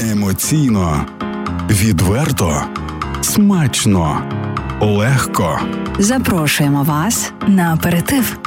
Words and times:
Емоційно, 0.00 1.06
відверто, 1.70 2.62
смачно, 3.20 4.22
легко. 4.80 5.60
Запрошуємо 5.98 6.82
вас 6.82 7.32
на 7.46 7.72
аперитив. 7.74 8.38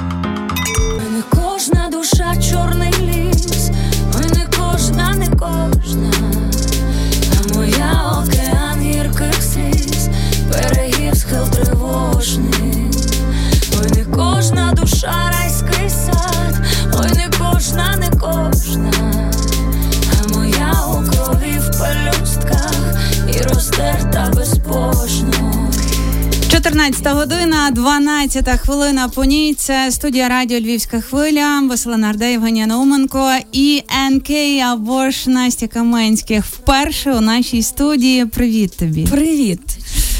14 26.72 27.08
година, 27.08 27.72
12 27.72 28.50
хвилина 28.60 29.10
по 29.10 29.26
ній. 29.26 29.54
Це 29.54 29.92
студія 29.92 30.30
радіо 30.30 30.60
Львівська 30.60 31.02
хвиля, 31.02 31.62
Василина 31.70 32.08
Нарда, 32.08 32.26
Євгенія 32.26 32.68
Науменко 32.68 33.32
і 33.52 33.84
НК 34.12 34.30
або 34.66 35.10
ж 35.10 35.30
Настя 35.30 35.68
Каменських. 35.68 36.46
Вперше 36.46 37.14
у 37.14 37.22
нашій 37.22 37.64
студії. 37.64 38.26
Привіт 38.26 38.78
тобі. 38.78 39.06
Привіт. 39.06 39.60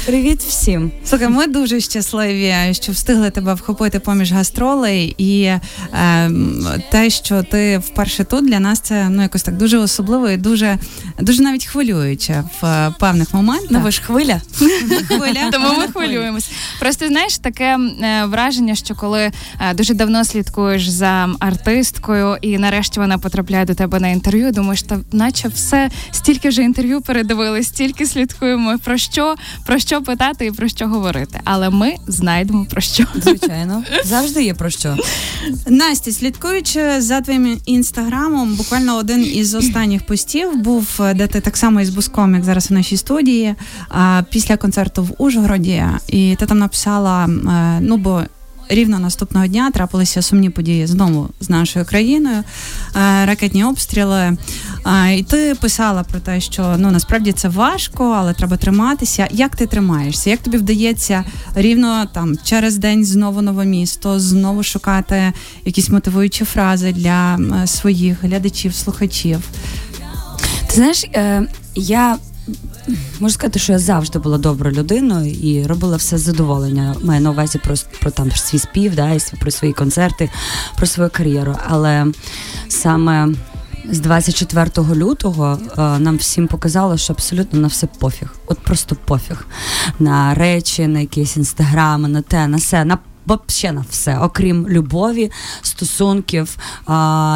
Привіт 0.06 0.40
всім. 0.42 0.90
Слухай, 1.04 1.28
ми 1.28 1.46
дуже 1.46 1.80
щасливі, 1.80 2.54
що 2.72 2.92
встигли 2.92 3.30
тебе 3.30 3.54
вхопити 3.54 4.00
поміж 4.00 4.32
гастролей, 4.32 5.14
і 5.18 5.42
е, 5.42 5.60
те, 6.90 7.10
що 7.10 7.42
ти 7.42 7.78
вперше 7.78 8.24
тут 8.24 8.46
для 8.46 8.60
нас 8.60 8.80
це 8.80 9.08
ну 9.08 9.22
якось 9.22 9.42
так 9.42 9.56
дуже 9.56 9.78
особливо 9.78 10.30
і 10.30 10.36
дуже 10.36 10.78
дуже 11.18 11.42
навіть 11.42 11.64
хвилююче 11.64 12.44
в 12.60 12.66
е, 12.66 12.94
певних 13.00 13.34
моментах. 13.34 13.70
Ну 13.70 13.80
ви 13.80 13.90
ж 13.90 14.02
хвиля. 14.02 14.40
Хвиля. 15.06 15.50
Тому 15.52 15.68
ми 15.78 15.88
хвилюємось. 15.88 16.50
Просто 16.80 17.08
знаєш 17.08 17.38
таке 17.38 17.78
е, 18.02 18.24
враження, 18.24 18.74
що 18.74 18.94
коли 18.94 19.20
е, 19.20 19.74
дуже 19.74 19.94
давно 19.94 20.24
слідкуєш 20.24 20.88
за 20.88 21.28
артисткою, 21.38 22.36
і 22.40 22.58
нарешті 22.58 23.00
вона 23.00 23.18
потрапляє 23.18 23.64
до 23.64 23.74
тебе 23.74 24.00
на 24.00 24.08
інтерв'ю, 24.08 24.52
думаєш, 24.52 24.82
та 24.82 24.98
наче 25.12 25.48
все 25.48 25.90
стільки 26.10 26.48
вже 26.48 26.62
інтерв'ю 26.62 27.00
передивили, 27.00 27.62
стільки 27.62 28.06
слідкуємо 28.06 28.78
про 28.84 28.98
що, 28.98 29.34
про 29.66 29.78
що 29.78 29.91
питати 30.00 30.46
і 30.46 30.52
про 30.52 30.68
що 30.68 30.88
говорити. 30.88 31.40
Але 31.44 31.70
ми 31.70 31.94
знайдемо 32.06 32.66
про 32.70 32.80
що. 32.80 33.04
Звичайно, 33.14 33.84
завжди 34.04 34.44
є 34.44 34.54
про 34.54 34.70
що. 34.70 34.96
Настя, 35.66 36.12
слідкуючи 36.12 37.00
за 37.00 37.20
твоїм 37.20 37.58
інстаграмом, 37.66 38.54
буквально 38.54 38.96
один 38.96 39.26
із 39.26 39.54
останніх 39.54 40.06
постів 40.06 40.56
був, 40.56 41.00
де 41.14 41.26
ти 41.26 41.40
так 41.40 41.56
само 41.56 41.80
із 41.80 41.90
Буском, 41.90 42.34
як 42.34 42.44
зараз 42.44 42.70
у 42.70 42.74
нашій 42.74 42.96
студії, 42.96 43.54
після 44.30 44.56
концерту 44.56 45.02
в 45.02 45.14
Ужгороді, 45.18 45.84
і 46.08 46.36
ти 46.38 46.46
там 46.46 46.58
написала: 46.58 47.24
е, 47.24 47.80
ну 47.80 47.96
бо. 47.96 48.22
Рівно 48.68 48.98
наступного 48.98 49.46
дня 49.46 49.70
трапилися 49.70 50.22
сумні 50.22 50.50
події 50.50 50.86
знову 50.86 51.28
з 51.40 51.50
нашою 51.50 51.84
країною, 51.84 52.36
е, 52.36 52.44
ракетні 53.26 53.64
обстріли. 53.64 54.36
Е, 54.86 55.14
І 55.16 55.22
ти 55.22 55.54
писала 55.60 56.02
про 56.02 56.20
те, 56.20 56.40
що 56.40 56.74
ну 56.78 56.90
насправді 56.90 57.32
це 57.32 57.48
важко, 57.48 58.04
але 58.18 58.34
треба 58.34 58.56
триматися. 58.56 59.28
Як 59.30 59.56
ти 59.56 59.66
тримаєшся? 59.66 60.30
Як 60.30 60.40
тобі 60.40 60.56
вдається 60.56 61.24
рівно 61.54 62.06
там 62.14 62.36
через 62.44 62.76
день 62.76 63.04
знову 63.04 63.42
нове 63.42 63.64
місто, 63.64 64.20
знову 64.20 64.62
шукати 64.62 65.32
якісь 65.64 65.90
мотивуючі 65.90 66.44
фрази 66.44 66.92
для 66.92 67.36
е, 67.36 67.66
своїх 67.66 68.22
глядачів, 68.22 68.74
слухачів? 68.74 69.38
Ти 70.66 70.74
знаєш, 70.74 71.04
я 71.74 72.16
можу 73.20 73.34
сказати, 73.34 73.58
що 73.58 73.72
я 73.72 73.78
завжди 73.78 74.18
була 74.18 74.38
доброю 74.38 74.76
людиною 74.76 75.32
і 75.32 75.66
робила 75.66 75.96
все 75.96 76.18
з 76.18 76.20
задоволення. 76.20 76.94
Маю 77.02 77.20
на 77.20 77.30
увазі 77.30 77.58
про, 77.58 77.74
про 78.00 78.10
там 78.10 78.30
свій 78.30 78.58
спів, 78.58 78.94
да, 78.94 79.10
і 79.10 79.20
про 79.40 79.50
свої 79.50 79.74
концерти, 79.74 80.30
про 80.76 80.86
свою 80.86 81.10
кар'єру. 81.10 81.56
Але 81.68 82.06
саме 82.68 83.28
з 83.90 84.00
24 84.00 84.94
лютого 84.94 85.58
е, 85.78 85.98
нам 85.98 86.16
всім 86.16 86.46
показало, 86.46 86.96
що 86.96 87.12
абсолютно 87.12 87.60
на 87.60 87.68
все 87.68 87.86
пофіг. 87.86 88.34
От 88.46 88.58
просто 88.58 88.96
пофіг. 89.04 89.46
На 89.98 90.34
речі, 90.34 90.86
на 90.86 91.00
якісь 91.00 91.36
інстаграми, 91.36 92.08
на 92.08 92.22
те, 92.22 92.46
на 92.46 92.56
все, 92.56 92.84
на 92.84 92.98
Вообще 93.26 93.72
на 93.72 93.84
все, 93.90 94.18
окрім 94.18 94.68
любові, 94.68 95.30
стосунків, 95.62 96.56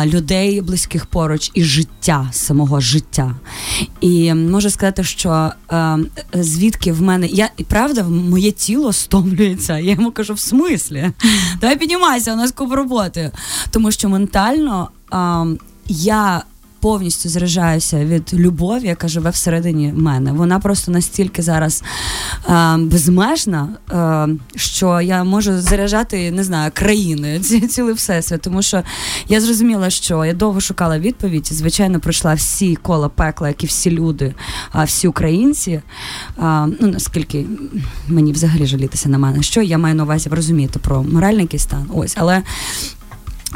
людей 0.04 0.60
близьких 0.60 1.06
поруч 1.06 1.50
і 1.54 1.64
життя, 1.64 2.28
самого 2.32 2.80
життя. 2.80 3.34
І 4.00 4.34
можу 4.34 4.70
сказати, 4.70 5.04
що 5.04 5.50
е, 5.72 5.98
звідки 6.34 6.92
в 6.92 7.02
мене 7.02 7.26
я 7.26 7.50
і 7.56 7.64
правда 7.64 8.02
моє 8.02 8.50
тіло 8.50 8.92
стомлюється. 8.92 9.78
Я 9.78 9.92
йому 9.92 10.10
кажу, 10.12 10.34
в 10.34 10.40
смислі? 10.40 11.10
Давай 11.60 11.78
піднімайся, 11.78 12.32
у 12.32 12.36
нас 12.36 12.52
куп 12.52 12.72
роботи. 12.72 13.30
Тому 13.70 13.90
що 13.90 14.08
ментально 14.08 14.88
я. 15.88 16.42
Повністю 16.80 17.28
заряджаюся 17.28 18.04
від 18.04 18.34
любові, 18.34 18.86
яка 18.86 19.08
живе 19.08 19.30
всередині 19.30 19.92
мене. 19.96 20.32
Вона 20.32 20.58
просто 20.58 20.92
настільки 20.92 21.42
зараз 21.42 21.82
е, 22.48 22.76
безмежна, 22.76 23.68
е, 23.90 24.28
що 24.56 25.00
я 25.00 25.24
можу 25.24 25.60
заряджати, 25.60 26.30
не 26.30 26.44
знаю, 26.44 26.70
країни, 26.74 27.40
ці, 27.40 27.60
цілий 27.60 27.94
всесвіт. 27.94 28.40
Тому 28.40 28.62
що 28.62 28.82
я 29.28 29.40
зрозуміла, 29.40 29.90
що 29.90 30.24
я 30.24 30.34
довго 30.34 30.60
шукала 30.60 30.98
відповідь. 30.98 31.48
і, 31.50 31.54
Звичайно, 31.54 32.00
пройшла 32.00 32.34
всі 32.34 32.76
кола 32.76 33.08
пекла, 33.08 33.48
як 33.48 33.64
і 33.64 33.66
всі 33.66 33.90
люди, 33.90 34.34
а 34.72 34.84
всі 34.84 35.08
українці. 35.08 35.80
А, 36.38 36.66
ну 36.80 36.88
наскільки 36.88 37.46
мені 38.08 38.32
взагалі 38.32 38.66
жалітися 38.66 39.08
на 39.08 39.18
мене, 39.18 39.42
що 39.42 39.62
я 39.62 39.78
маю 39.78 39.94
на 39.94 40.02
увазі, 40.02 40.28
ви 40.28 40.36
розумієте 40.36 40.78
про 40.78 41.02
моральний 41.02 41.58
стан. 41.58 41.86
Ось, 41.94 42.14
але. 42.18 42.42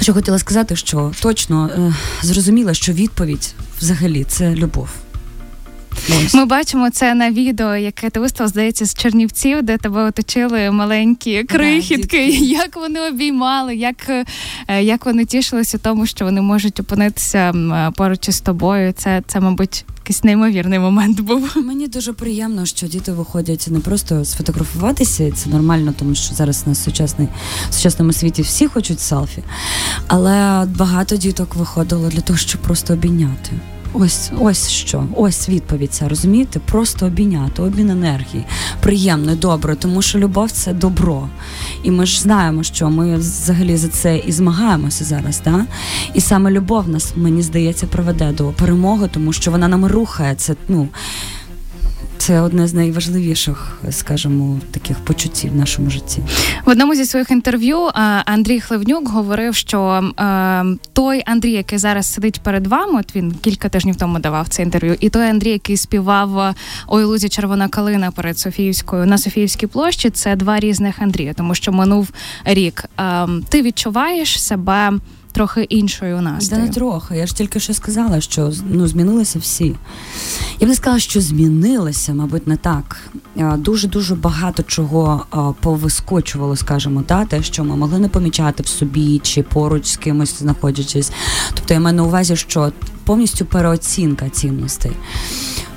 Що 0.00 0.14
хотіла 0.14 0.38
сказати, 0.38 0.76
що 0.76 1.12
точно 1.22 1.66
е, 1.66 1.94
зрозуміла, 2.22 2.74
що 2.74 2.92
відповідь 2.92 3.54
взагалі 3.80 4.24
це 4.24 4.54
любов. 4.54 4.88
Ось. 6.08 6.34
Ми 6.34 6.44
бачимо 6.44 6.90
це 6.90 7.14
на 7.14 7.30
відео, 7.30 7.76
яке 7.76 8.10
ти 8.10 8.20
виставив, 8.20 8.50
здається, 8.50 8.86
з 8.86 8.94
Чернівців, 8.94 9.62
де 9.62 9.78
тебе 9.78 10.02
оточили 10.02 10.70
маленькі 10.70 11.44
крихітки. 11.44 11.96
дітки. 11.96 12.26
як 12.46 12.76
вони 12.76 13.00
обіймали, 13.00 13.76
як, 13.76 14.08
е, 14.68 14.82
як 14.82 15.06
вони 15.06 15.24
тішилися 15.24 15.78
тому, 15.78 16.06
що 16.06 16.24
вони 16.24 16.40
можуть 16.40 16.80
опинитися 16.80 17.52
поруч 17.96 18.28
із 18.28 18.40
тобою. 18.40 18.92
Це, 18.92 19.22
це, 19.26 19.40
мабуть, 19.40 19.84
якийсь 19.98 20.24
неймовірний 20.24 20.78
момент 20.78 21.20
був. 21.20 21.52
Мені 21.64 21.88
дуже 21.88 22.12
приємно, 22.12 22.66
що 22.66 22.86
діти 22.86 23.12
виходять 23.12 23.68
не 23.70 23.80
просто 23.80 24.24
сфотографуватися, 24.24 25.32
це 25.32 25.50
нормально, 25.50 25.94
тому 25.98 26.14
що 26.14 26.34
зараз 26.34 26.66
на 26.66 26.74
сучасний 26.74 27.28
в 27.70 27.74
сучасному 27.74 28.12
світі 28.12 28.42
всі 28.42 28.66
хочуть 28.66 29.00
селфі. 29.00 29.42
Але 30.06 30.66
багато 30.78 31.16
діток 31.16 31.54
виходило 31.54 32.08
для 32.08 32.20
того, 32.20 32.38
щоб 32.38 32.60
просто 32.60 32.94
обійняти. 32.94 33.52
Ось, 33.92 34.30
ось 34.40 34.68
що, 34.68 35.04
ось 35.16 35.48
відповідь 35.48 35.94
ця, 35.94 36.08
розумієте? 36.08 36.58
Просто 36.58 37.06
обійняти, 37.06 37.62
обмін 37.62 37.90
енергії. 37.90 38.44
Приємно, 38.80 39.34
добре, 39.36 39.76
тому 39.76 40.02
що 40.02 40.18
любов 40.18 40.50
це 40.50 40.72
добро. 40.72 41.28
І 41.82 41.90
ми 41.90 42.06
ж 42.06 42.20
знаємо, 42.20 42.62
що 42.62 42.90
ми 42.90 43.16
взагалі 43.16 43.76
за 43.76 43.88
це 43.88 44.18
і 44.18 44.32
змагаємося 44.32 45.04
зараз. 45.04 45.40
Да? 45.44 45.66
І 46.14 46.20
саме 46.20 46.50
любов 46.50 46.88
нас, 46.88 47.12
мені 47.16 47.42
здається, 47.42 47.86
приведе 47.86 48.32
до 48.32 48.48
перемоги, 48.48 49.08
тому 49.12 49.32
що 49.32 49.50
вона 49.50 49.68
нам 49.68 49.86
рухає. 49.86 50.34
Це, 50.34 50.54
ну, 50.68 50.88
це 52.30 52.40
одне 52.40 52.68
з 52.68 52.74
найважливіших, 52.74 53.78
скажімо, 53.90 54.60
таких 54.70 54.98
почуттів 54.98 55.52
в 55.52 55.56
нашому 55.56 55.90
житті. 55.90 56.22
В 56.64 56.70
одному 56.70 56.94
зі 56.94 57.04
своїх 57.04 57.30
інтерв'ю 57.30 57.86
е, 57.86 57.90
Андрій 58.24 58.60
Хливнюк 58.60 59.08
говорив, 59.08 59.54
що 59.54 60.10
е, 60.20 60.64
той 60.92 61.22
Андрій, 61.26 61.52
який 61.52 61.78
зараз 61.78 62.12
сидить 62.12 62.40
перед 62.40 62.66
вами, 62.66 63.00
от 63.00 63.16
він 63.16 63.32
кілька 63.32 63.68
тижнів 63.68 63.96
тому 63.96 64.18
давав 64.18 64.48
це 64.48 64.62
інтерв'ю, 64.62 64.96
і 65.00 65.08
той 65.08 65.28
Андрій, 65.28 65.50
який 65.50 65.76
співав 65.76 66.38
е, 66.38 66.54
«Ой, 66.86 67.04
лузі 67.04 67.28
червона 67.28 67.68
калина 67.68 68.10
перед 68.10 68.38
Софіївською 68.38 69.06
на 69.06 69.18
Софіївській 69.18 69.66
площі, 69.66 70.10
це 70.10 70.36
два 70.36 70.60
різних 70.60 71.02
Андрія, 71.02 71.34
тому 71.34 71.54
що 71.54 71.72
минув 71.72 72.08
рік. 72.44 72.84
Ти 73.48 73.62
відчуваєш 73.62 74.42
себе 74.42 74.92
трохи 75.32 75.62
іншою 75.62 76.16
Да 76.16 76.22
Настею? 76.22 76.62
не 76.62 76.68
трохи. 76.68 77.16
Я 77.16 77.26
ж 77.26 77.36
тільки 77.36 77.60
що 77.60 77.74
сказала, 77.74 78.20
що 78.20 78.52
ну 78.70 78.86
змінилися 78.86 79.38
всі. 79.38 79.74
Я 80.60 80.66
б 80.66 80.68
не 80.68 80.76
сказала, 80.76 81.00
що 81.00 81.20
змінилися, 81.20 82.14
мабуть, 82.14 82.46
не 82.46 82.56
так. 82.56 82.96
Дуже 83.58 83.88
дуже 83.88 84.14
багато 84.14 84.62
чого 84.62 85.24
повискочувало, 85.60 86.56
скажімо, 86.56 87.02
та 87.06 87.24
те, 87.24 87.42
що 87.42 87.64
ми 87.64 87.76
могли 87.76 87.98
не 87.98 88.08
помічати 88.08 88.62
в 88.62 88.66
собі 88.66 89.18
чи 89.18 89.42
поруч 89.42 89.86
з 89.86 89.96
кимось 89.96 90.38
знаходячись. 90.38 91.12
Тобто 91.54 91.74
я 91.74 91.80
маю 91.80 91.96
на 91.96 92.02
увазі, 92.02 92.36
що 92.36 92.72
повністю 93.04 93.44
переоцінка 93.44 94.28
цінностей. 94.28 94.92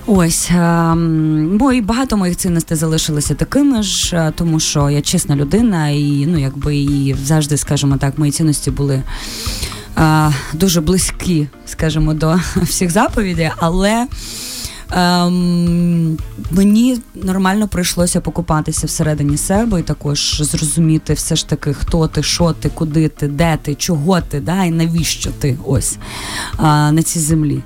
Ось 0.05 0.49
ем, 0.51 1.57
бо 1.57 1.73
і 1.73 1.81
багато 1.81 2.17
моїх 2.17 2.37
цінностей 2.37 2.77
залишилися 2.77 3.35
такими 3.35 3.83
ж, 3.83 4.15
е, 4.15 4.33
тому 4.35 4.59
що 4.59 4.89
я 4.89 5.01
чесна 5.01 5.35
людина, 5.35 5.89
і 5.89 6.25
ну 6.27 6.37
якби 6.37 6.75
і 6.77 7.15
завжди, 7.25 7.57
скажімо 7.57 7.97
так, 7.97 8.17
мої 8.17 8.31
цінності 8.31 8.71
були 8.71 9.03
е, 9.97 10.31
дуже 10.53 10.81
близькі, 10.81 11.47
скажімо, 11.65 12.13
до 12.13 12.39
всіх 12.55 12.91
заповідей, 12.91 13.51
але 13.57 14.07
Ем, 14.91 16.17
мені 16.51 17.01
нормально 17.15 17.67
прийшлося 17.67 18.21
покупатися 18.21 18.87
всередині 18.87 19.37
себе 19.37 19.79
і 19.79 19.83
також 19.83 20.41
зрозуміти 20.43 21.13
все 21.13 21.35
ж 21.35 21.47
таки, 21.47 21.73
хто 21.73 22.07
ти, 22.07 22.23
що 22.23 22.53
ти, 22.53 22.69
куди 22.69 23.07
ти, 23.07 23.27
де 23.27 23.57
ти, 23.61 23.75
чого 23.75 24.21
ти, 24.21 24.39
да, 24.39 24.63
і 24.63 24.71
навіщо 24.71 25.29
ти 25.39 25.57
ось 25.65 25.97
а, 26.57 26.91
на 26.91 27.03
цій 27.03 27.19
землі. 27.19 27.61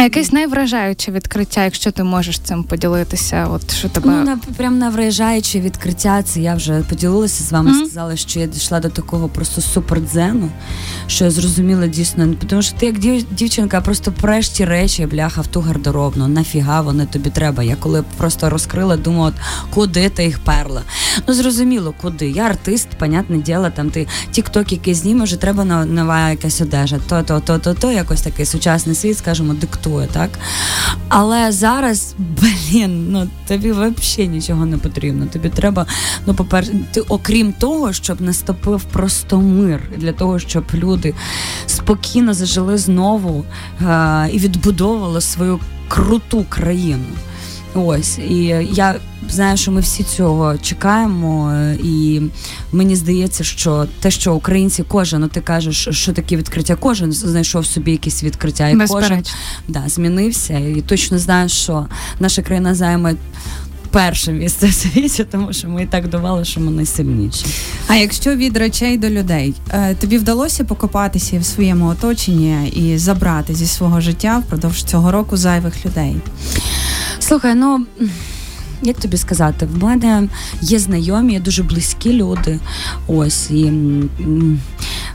А 0.00 0.02
якесь 0.02 0.32
найвражаюче 0.32 1.12
відкриття, 1.12 1.64
якщо 1.64 1.90
ти 1.90 2.04
можеш 2.04 2.38
цим 2.38 2.64
поділитися, 2.64 3.46
от 3.50 3.72
що 3.74 3.88
тебе 3.88 4.10
Ну, 4.10 4.24
на 4.24 4.38
прям 4.56 4.78
на 4.78 4.90
виїжджаючи 4.90 5.60
відкриття, 5.60 6.22
це 6.22 6.40
я 6.40 6.54
вже 6.54 6.80
поділилася 6.88 7.44
з 7.44 7.52
вами, 7.52 7.70
Мгм. 7.70 7.84
сказала, 7.86 8.16
що 8.16 8.40
я 8.40 8.46
дійшла 8.46 8.80
до 8.80 8.88
такого 8.88 9.28
просто 9.28 9.60
супердзену, 9.60 10.48
що 11.06 11.24
я 11.24 11.30
зрозуміла 11.30 11.86
дійсно, 11.86 12.34
тому 12.48 12.62
що 12.62 12.76
ти 12.78 12.86
як 12.86 12.98
дів- 12.98 13.24
дівчинка 13.30 13.80
просто 13.80 14.12
преш 14.12 14.48
ті 14.48 14.64
речі, 14.64 15.06
бляха 15.06 15.40
в 15.40 15.46
ту 15.46 15.60
гардеробну, 15.60 16.28
нафіга 16.28 16.80
вони 16.80 17.06
тобі 17.06 17.30
треба. 17.30 17.62
Я 17.62 17.76
коли 17.76 18.04
просто 18.16 18.50
розкрила, 18.50 18.96
думала, 18.96 19.28
от, 19.28 19.34
куди 19.74 20.08
ти 20.08 20.24
їх 20.24 20.38
перла. 20.38 20.82
Ну 21.28 21.34
зрозуміло, 21.34 21.94
куди. 22.02 22.30
Я 22.30 22.42
артист, 22.42 22.88
понятне 22.98 23.38
діло, 23.38 23.70
там 23.76 23.90
ти 23.90 24.06
тік-ток 24.30 24.72
який 24.72 24.94
знімеш, 24.94 25.32
треба 25.32 25.64
нова- 25.64 25.84
нова 25.86 26.30
якась 26.30 26.60
одежа. 26.60 26.98
То, 27.08 27.22
то, 27.22 27.40
то, 27.40 27.58
то, 27.58 27.74
то, 27.74 27.92
якось 27.92 28.22
такий 28.22 28.46
сучасний 28.46 28.94
світ, 28.94 29.18
скажімо, 29.18 29.54
диктує, 29.54 29.87
так? 30.12 30.30
Але 31.08 31.52
зараз, 31.52 32.14
блін, 32.18 33.12
ну 33.12 33.28
тобі 33.48 33.72
взагалі 33.72 34.28
нічого 34.28 34.66
не 34.66 34.78
потрібно. 34.78 35.26
Тобі 35.26 35.48
треба, 35.48 35.86
ну, 36.26 36.34
по-перше, 36.34 36.72
ти, 36.92 37.00
окрім 37.00 37.52
того, 37.52 37.92
щоб 37.92 38.20
наступив 38.20 38.82
просто 38.82 39.40
мир 39.40 39.80
для 39.96 40.12
того, 40.12 40.38
щоб 40.38 40.64
люди 40.74 41.14
спокійно 41.66 42.34
зажили 42.34 42.78
знову 42.78 43.44
е- 43.82 44.28
і 44.32 44.38
відбудовували 44.38 45.20
свою 45.20 45.60
круту 45.88 46.46
країну. 46.48 47.04
Ось, 47.74 48.18
і 48.18 48.44
я 48.72 48.94
знаю, 49.28 49.56
що 49.56 49.72
ми 49.72 49.80
всі 49.80 50.02
цього 50.02 50.58
чекаємо, 50.58 51.54
і 51.84 52.20
мені 52.72 52.96
здається, 52.96 53.44
що 53.44 53.86
те, 54.00 54.10
що 54.10 54.34
українці, 54.34 54.84
кожен, 54.88 55.20
ну 55.20 55.28
ти 55.28 55.40
кажеш, 55.40 55.88
що 55.90 56.12
таке 56.12 56.36
відкриття, 56.36 56.76
кожен 56.80 57.12
знайшов 57.12 57.66
собі 57.66 57.90
якісь 57.90 58.22
відкриття, 58.24 58.68
і 58.68 58.76
кожен 58.88 59.24
да, 59.68 59.82
змінився. 59.86 60.58
І 60.58 60.80
точно 60.80 61.18
знаю, 61.18 61.48
що 61.48 61.86
наша 62.20 62.42
країна 62.42 62.74
займе 62.74 63.14
перше 63.90 64.32
місце 64.32 64.66
в 64.66 64.72
світі, 64.72 65.24
тому 65.24 65.52
що 65.52 65.68
ми 65.68 65.82
і 65.82 65.86
так 65.86 66.08
давали, 66.08 66.44
що 66.44 66.60
ми 66.60 66.70
найсильніші. 66.70 67.46
А 67.86 67.94
якщо 67.94 68.36
від 68.36 68.56
речей 68.56 68.98
до 68.98 69.10
людей, 69.10 69.54
е, 69.70 69.94
тобі 69.94 70.18
вдалося 70.18 70.64
покопатися 70.64 71.38
в 71.38 71.44
своєму 71.44 71.86
оточенні 71.86 72.68
і 72.68 72.98
забрати 72.98 73.54
зі 73.54 73.66
свого 73.66 74.00
життя 74.00 74.42
впродовж 74.46 74.82
цього 74.82 75.12
року 75.12 75.36
зайвих 75.36 75.86
людей? 75.86 76.16
Слухай, 77.20 77.54
ну. 77.54 77.86
Як 78.82 79.00
тобі 79.00 79.16
сказати, 79.16 79.66
в 79.66 79.84
мене 79.84 80.28
є 80.60 80.78
знайомі, 80.78 81.40
дуже 81.40 81.62
близькі 81.62 82.12
люди. 82.12 82.58
Ось 83.06 83.50
і 83.50 83.72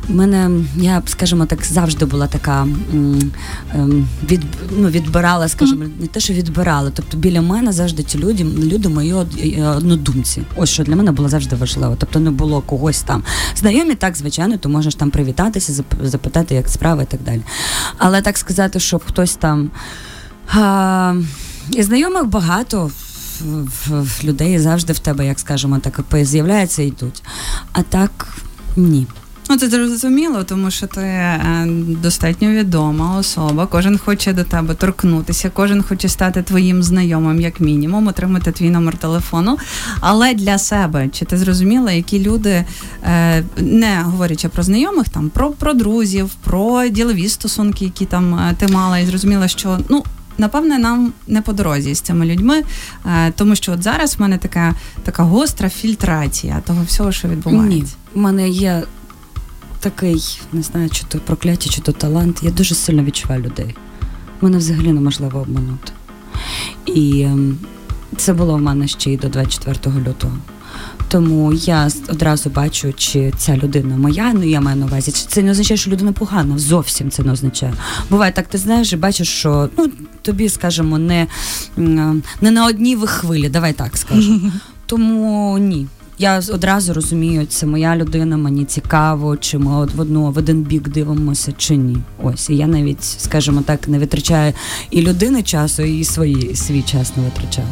в 0.09 0.15
мене, 0.15 0.51
я 0.77 1.01
скажімо 1.05 1.45
так, 1.45 1.65
завжди 1.65 2.05
була 2.05 2.27
така 2.27 2.67
ем, 2.93 4.07
від, 4.29 4.41
ну, 4.77 4.89
відбирала, 4.89 5.47
скажімо, 5.47 5.85
не 5.99 6.07
те, 6.07 6.19
що 6.19 6.33
відбирала. 6.33 6.91
Тобто 6.95 7.17
біля 7.17 7.41
мене 7.41 7.71
завжди 7.71 8.03
ті 8.03 8.17
люди, 8.17 8.43
люди 8.43 8.89
мої 8.89 9.13
е, 9.13 9.67
однодумці. 9.67 10.41
Ось 10.55 10.69
що 10.69 10.83
для 10.83 10.95
мене 10.95 11.11
було 11.11 11.29
завжди 11.29 11.55
важливо. 11.55 11.95
Тобто 11.99 12.19
не 12.19 12.31
було 12.31 12.61
когось 12.61 13.01
там. 13.01 13.23
Знайомі, 13.55 13.95
так, 13.95 14.17
звичайно, 14.17 14.57
ти 14.57 14.69
можеш 14.69 14.95
там 14.95 15.09
привітатися, 15.11 15.83
запитати, 16.01 16.55
як 16.55 16.69
справи 16.69 17.03
і 17.03 17.11
так 17.11 17.19
далі. 17.25 17.41
Але 17.97 18.21
так 18.21 18.37
сказати, 18.37 18.79
щоб 18.79 19.03
хтось 19.05 19.35
там. 19.35 19.71
А, 20.47 21.15
і 21.71 21.83
знайомих 21.83 22.25
багато 22.25 22.91
людей 24.23 24.59
завжди 24.59 24.93
в 24.93 24.99
тебе, 24.99 25.25
як 25.25 25.39
скажемо, 25.39 25.79
так 25.79 26.25
з'являються 26.25 26.83
і 26.83 26.87
йдуть. 26.87 27.23
А 27.71 27.81
так 27.81 28.27
ні. 28.75 29.07
Ну, 29.49 29.57
це 29.57 29.69
зрозуміло, 29.69 30.43
тому 30.43 30.71
що 30.71 30.87
ти 30.87 31.01
е, 31.01 31.67
достатньо 31.87 32.49
відома 32.49 33.17
особа. 33.17 33.65
Кожен 33.65 33.97
хоче 33.97 34.33
до 34.33 34.43
тебе 34.43 34.73
торкнутися, 34.73 35.51
кожен 35.53 35.83
хоче 35.83 36.09
стати 36.09 36.41
твоїм 36.41 36.83
знайомим, 36.83 37.41
як 37.41 37.59
мінімум, 37.59 38.07
отримати 38.07 38.51
твій 38.51 38.69
номер 38.69 38.97
телефону. 38.97 39.57
Але 39.99 40.33
для 40.33 40.57
себе 40.57 41.09
чи 41.09 41.25
ти 41.25 41.37
зрозуміла, 41.37 41.91
які 41.91 42.19
люди, 42.19 42.65
е, 43.03 43.43
не 43.57 44.01
говорячи 44.03 44.49
про 44.49 44.63
знайомих, 44.63 45.09
там 45.09 45.29
про, 45.29 45.51
про 45.51 45.73
друзів, 45.73 46.29
про 46.43 46.87
ділові 46.87 47.29
стосунки, 47.29 47.85
які 47.85 48.05
там 48.05 48.35
е, 48.35 48.55
ти 48.57 48.67
мала, 48.67 48.99
і 48.99 49.05
зрозуміла, 49.05 49.47
що 49.47 49.79
ну. 49.89 50.03
Напевне, 50.37 50.77
нам 50.77 51.13
не 51.27 51.41
по 51.41 51.53
дорозі 51.53 51.95
з 51.95 52.01
цими 52.01 52.25
людьми, 52.25 52.63
е, 53.05 53.31
тому 53.31 53.55
що 53.55 53.71
от 53.71 53.83
зараз 53.83 54.15
в 54.17 54.21
мене 54.21 54.37
така, 54.37 54.75
така 55.03 55.23
гостра 55.23 55.69
фільтрація 55.69 56.61
того 56.67 56.83
всього, 56.83 57.11
що 57.11 57.27
відбувається. 57.27 57.75
Ні. 57.75 57.85
У 58.15 58.19
мене 58.19 58.49
є 58.49 58.83
такий, 59.79 60.39
не 60.53 60.61
знаю, 60.61 60.89
чи 60.89 61.03
то 61.07 61.19
прокляття, 61.19 61.69
чи 61.69 61.81
то 61.81 61.91
талант. 61.91 62.39
Я 62.43 62.51
дуже 62.51 62.75
сильно 62.75 63.03
відчуваю 63.03 63.43
людей. 63.43 63.75
Мене 64.41 64.57
взагалі 64.57 64.93
неможливо 64.93 65.39
обманути. 65.39 65.91
І 66.85 67.21
ем, 67.21 67.57
це 68.17 68.33
було 68.33 68.55
в 68.55 68.61
мене 68.61 68.87
ще 68.87 69.13
й 69.13 69.17
до 69.17 69.29
24 69.29 69.99
лютого. 69.99 70.37
Тому 71.13 71.53
я 71.53 71.89
одразу 72.09 72.49
бачу, 72.49 72.93
чи 72.97 73.33
ця 73.37 73.57
людина 73.57 73.97
моя, 73.97 74.33
ну 74.33 74.43
я 74.43 74.61
маю 74.61 74.77
на 74.77 74.85
увазі, 74.85 75.11
чи 75.11 75.25
це 75.27 75.41
не 75.41 75.51
означає, 75.51 75.77
що 75.77 75.91
людина 75.91 76.11
погана. 76.11 76.57
Зовсім 76.57 77.11
це 77.11 77.23
не 77.23 77.31
означає. 77.31 77.73
Буває 78.09 78.31
так, 78.31 78.47
ти 78.47 78.57
знаєш 78.57 78.93
і 78.93 78.97
бачиш, 78.97 79.29
що 79.29 79.69
ну 79.77 79.89
тобі, 80.21 80.49
скажімо, 80.49 80.97
не, 80.97 81.27
не 82.41 82.51
на 82.51 82.65
одній 82.65 82.95
ви 82.95 83.07
хвилі, 83.07 83.49
давай 83.49 83.73
так 83.73 83.97
скажемо. 83.97 84.51
Тому 84.85 85.57
ні. 85.57 85.87
Я 86.19 86.41
одразу 86.53 86.93
розумію, 86.93 87.45
це 87.45 87.65
моя 87.65 87.95
людина, 87.95 88.37
мені 88.37 88.65
цікаво, 88.65 89.37
чи 89.37 89.57
ми 89.57 89.75
от 89.75 89.93
в 89.95 89.99
одну 89.99 90.31
в 90.31 90.37
один 90.37 90.61
бік 90.61 90.89
дивимося, 90.89 91.53
чи 91.57 91.75
ні. 91.75 91.97
Ось 92.23 92.49
і 92.49 92.55
я 92.55 92.67
навіть, 92.67 93.03
скажімо 93.03 93.61
так, 93.65 93.87
не 93.87 93.99
витрачаю 93.99 94.53
і 94.91 95.01
людини 95.01 95.43
часу, 95.43 95.83
і 95.83 96.03
свої 96.03 96.55
свій 96.55 96.81
час 96.81 97.15
не 97.17 97.23
витрачаю. 97.23 97.67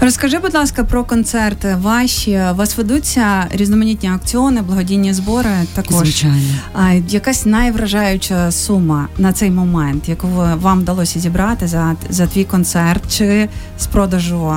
Розкажи, 0.00 0.38
будь 0.38 0.54
ласка, 0.54 0.84
про 0.84 1.04
концерти 1.04 1.76
ваші. 1.80 2.40
У 2.52 2.54
вас 2.54 2.76
ведуться 2.76 3.46
різноманітні 3.50 4.08
акціони, 4.10 4.62
благодійні 4.62 5.12
збори. 5.14 5.50
Також 5.74 5.96
Звичайно. 5.96 6.36
а, 6.74 6.92
якась 6.92 7.46
найвражаюча 7.46 8.50
сума 8.50 9.08
на 9.18 9.32
цей 9.32 9.50
момент, 9.50 10.08
яку 10.08 10.28
вам 10.54 10.80
вдалося 10.80 11.20
зібрати 11.20 11.66
за, 11.66 11.96
за 12.10 12.26
твій 12.26 12.44
концерт 12.44 13.02
чи 13.16 13.48
з 13.78 13.86
продажу 13.86 14.54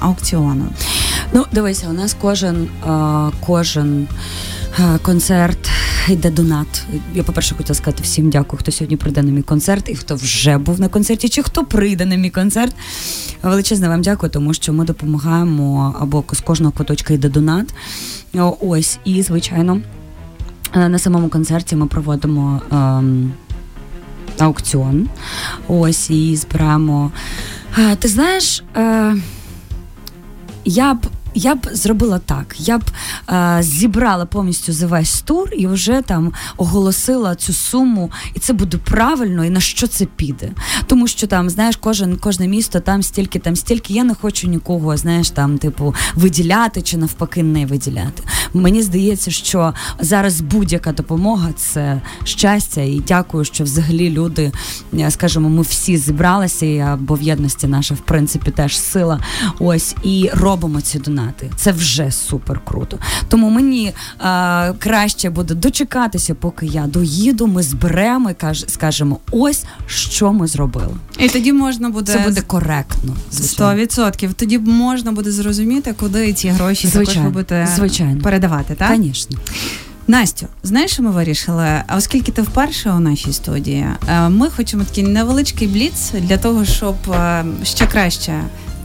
аукціону? 0.00 0.64
Ну, 1.32 1.44
дивися, 1.52 1.86
у 1.90 1.92
нас 1.92 2.16
кожен, 2.20 2.68
кожен 3.46 4.08
концерт 5.02 5.70
йде 6.08 6.30
донат. 6.30 6.84
Я, 7.14 7.22
по-перше, 7.22 7.54
хотіла 7.54 7.74
сказати 7.74 8.02
всім 8.02 8.30
дякую, 8.30 8.60
хто 8.60 8.72
сьогодні 8.72 8.96
прийде 8.96 9.22
на 9.22 9.30
мій 9.32 9.42
концерт 9.42 9.88
і 9.88 9.94
хто 9.94 10.14
вже 10.14 10.58
був 10.58 10.80
на 10.80 10.88
концерті, 10.88 11.28
чи 11.28 11.42
хто 11.42 11.64
прийде 11.64 12.06
на 12.06 12.16
мій 12.16 12.30
концерт. 12.30 12.74
Величезне 13.42 13.88
вам 13.88 14.02
дякую, 14.02 14.30
тому 14.32 14.54
що 14.54 14.72
ми 14.72 14.84
допомагаємо 14.84 15.96
або 16.00 16.24
з 16.32 16.40
кожного 16.40 16.72
куточка 16.72 17.14
йде 17.14 17.28
донат. 17.28 17.74
Ось, 18.60 18.98
і, 19.04 19.22
звичайно, 19.22 19.80
е, 20.74 20.88
на 20.88 20.98
самому 20.98 21.28
концерті 21.28 21.76
ми 21.76 21.86
проводимо. 21.86 22.62
ем, 22.72 23.32
Аукціон. 24.38 25.08
Ось 25.68 26.10
і 26.10 26.36
збираємо. 26.36 27.12
Е, 27.78 27.96
Ти 27.96 28.08
знаєш, 28.08 28.64
е, 28.76 29.14
я 30.64 30.94
б 30.94 30.98
я 31.34 31.54
б 31.54 31.68
зробила 31.72 32.18
так. 32.18 32.54
Я 32.58 32.78
б 32.78 32.82
е, 33.30 33.58
зібрала 33.62 34.26
повністю 34.26 34.72
за 34.72 34.86
весь 34.86 35.20
тур 35.20 35.50
і 35.56 35.66
вже 35.66 36.02
там 36.02 36.32
оголосила 36.56 37.34
цю 37.34 37.52
суму, 37.52 38.10
і 38.34 38.40
це 38.40 38.52
буде 38.52 38.78
правильно, 38.78 39.44
і 39.44 39.50
на 39.50 39.60
що 39.60 39.86
це 39.86 40.04
піде. 40.04 40.50
Тому 40.86 41.08
що 41.08 41.26
там, 41.26 41.50
знаєш, 41.50 41.76
кожен 41.76 42.16
кожне 42.16 42.48
місто 42.48 42.80
там 42.80 43.02
стільки, 43.02 43.38
там 43.38 43.56
стільки. 43.56 43.94
Я 43.94 44.04
не 44.04 44.14
хочу 44.14 44.48
нікого, 44.48 44.96
знаєш, 44.96 45.30
там, 45.30 45.58
типу, 45.58 45.94
виділяти 46.14 46.82
чи 46.82 46.96
навпаки 46.96 47.42
не 47.42 47.66
виділяти. 47.66 48.22
Мені 48.54 48.82
здається, 48.82 49.30
що 49.30 49.74
зараз 50.00 50.40
будь-яка 50.40 50.92
допомога 50.92 51.52
це 51.56 52.02
щастя, 52.24 52.80
і 52.80 53.02
дякую, 53.08 53.44
що 53.44 53.64
взагалі 53.64 54.10
люди, 54.10 54.52
е, 54.94 55.10
скажімо, 55.10 55.48
ми 55.48 55.62
всі 55.62 55.96
зібралися, 55.96 56.66
і, 56.66 56.96
бо 56.98 57.14
в 57.14 57.22
єдності 57.22 57.66
наша, 57.66 57.94
в 57.94 58.00
принципі, 58.00 58.50
теж 58.50 58.78
сила. 58.78 59.20
Ось 59.58 59.96
і 60.02 60.30
робимо 60.32 60.80
ці 60.80 60.98
донати. 60.98 61.17
Це 61.56 61.72
вже 61.72 62.10
супер 62.10 62.60
круто. 62.64 62.98
Тому 63.28 63.50
мені 63.50 63.92
е, 64.20 64.72
краще 64.72 65.30
буде 65.30 65.54
дочекатися, 65.54 66.34
поки 66.34 66.66
я 66.66 66.86
доїду. 66.86 67.46
Ми 67.46 67.62
зберемо 67.62 68.30
і 68.30 68.34
каж, 68.34 68.64
скажемо, 68.68 69.18
ось 69.30 69.64
що 69.86 70.32
ми 70.32 70.46
зробили. 70.46 70.94
І 71.18 71.28
тоді 71.28 71.52
можна 71.52 71.90
буде 71.90 72.12
Це 72.12 72.18
буде 72.18 72.40
коректно. 72.40 73.16
Сто 73.30 73.74
відсотків. 73.74 74.34
Тоді 74.34 74.58
можна 74.58 75.12
буде 75.12 75.32
зрозуміти, 75.32 75.94
куди 76.00 76.32
ці 76.32 76.48
гроші 76.48 76.88
також 76.88 77.06
Звичайно. 77.06 77.28
ви 77.28 77.32
будете 77.32 77.68
Звичайно. 77.76 78.20
передавати, 78.20 78.74
так? 78.74 78.96
Звісно. 78.96 79.38
Настю, 80.08 80.46
знаєш, 80.62 80.90
що 80.92 81.02
ми 81.02 81.10
вирішили? 81.10 81.82
А 81.86 81.96
оскільки 81.96 82.32
ти 82.32 82.42
вперше 82.42 82.90
у 82.90 83.00
нашій 83.00 83.32
студії, 83.32 83.86
е, 84.08 84.28
ми 84.28 84.50
хочемо 84.50 84.84
такий 84.84 85.04
невеличкий 85.04 85.68
бліц 85.68 86.12
для 86.20 86.36
того, 86.38 86.64
щоб 86.64 86.96
е, 87.10 87.44
ще 87.62 87.86
краще 87.86 88.40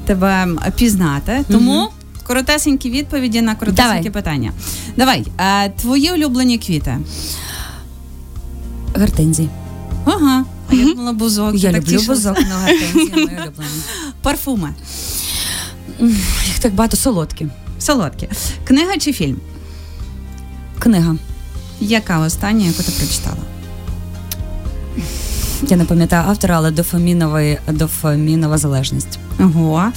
тебе 0.06 0.48
пізнати. 0.76 1.44
Тому 1.52 1.90
коротесенькі 2.28 2.90
відповіді 2.90 3.42
на 3.42 3.56
коротесенькі 3.56 4.10
Давай. 4.10 4.12
питання. 4.12 4.52
Давай, 4.98 5.26
е, 5.38 5.70
твої 5.70 6.12
улюблені 6.12 6.58
квіти. 6.58 6.98
Гортензії. 8.96 9.50
Ага. 10.06 10.46
А 10.70 10.76
я 10.76 10.86
думала 10.86 11.14
бузок. 11.14 11.56
Я 11.56 11.72
так 11.72 11.82
люблю 11.82 11.98
тішилася. 11.98 12.32
бузок, 12.32 12.46
але 12.56 12.62
гортензії 12.74 13.10
мої 13.12 13.26
улюблені. 13.26 13.82
Парфуми. 14.22 14.70
Їх 16.46 16.60
так 16.60 16.74
багато 16.74 16.98
солодкі. 16.98 17.48
Солодкі. 17.80 18.30
Книга 18.68 18.98
чи 18.98 19.14
фільм? 19.14 19.38
Книга. 20.80 21.16
Яка 21.80 22.20
остання, 22.20 22.66
яку 22.66 22.84
ти 22.84 22.92
прочитала? 22.92 23.38
Я 25.68 25.78
не 25.78 25.86
пам'ятаю 25.86 26.24
автора, 26.30 26.58
але 26.58 26.72
дофаміновий, 26.72 27.58
дофамінова 27.68 28.58
залежність. 28.58 29.20
Ого. 29.40 29.92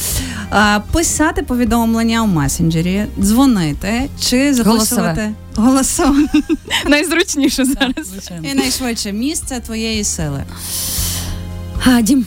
Писати 0.92 1.42
повідомлення 1.42 2.22
у 2.22 2.26
месенджері, 2.26 3.04
дзвонити 3.20 4.08
чи 4.20 4.54
записувати 4.54 5.32
голосове. 5.56 6.26
Найзручніше 6.86 7.64
зараз. 7.64 8.12
І 8.42 8.54
найшвидше 8.54 9.12
місце 9.12 9.60
твоєї 9.66 10.04
сили. 10.04 10.44
Дім. 12.02 12.26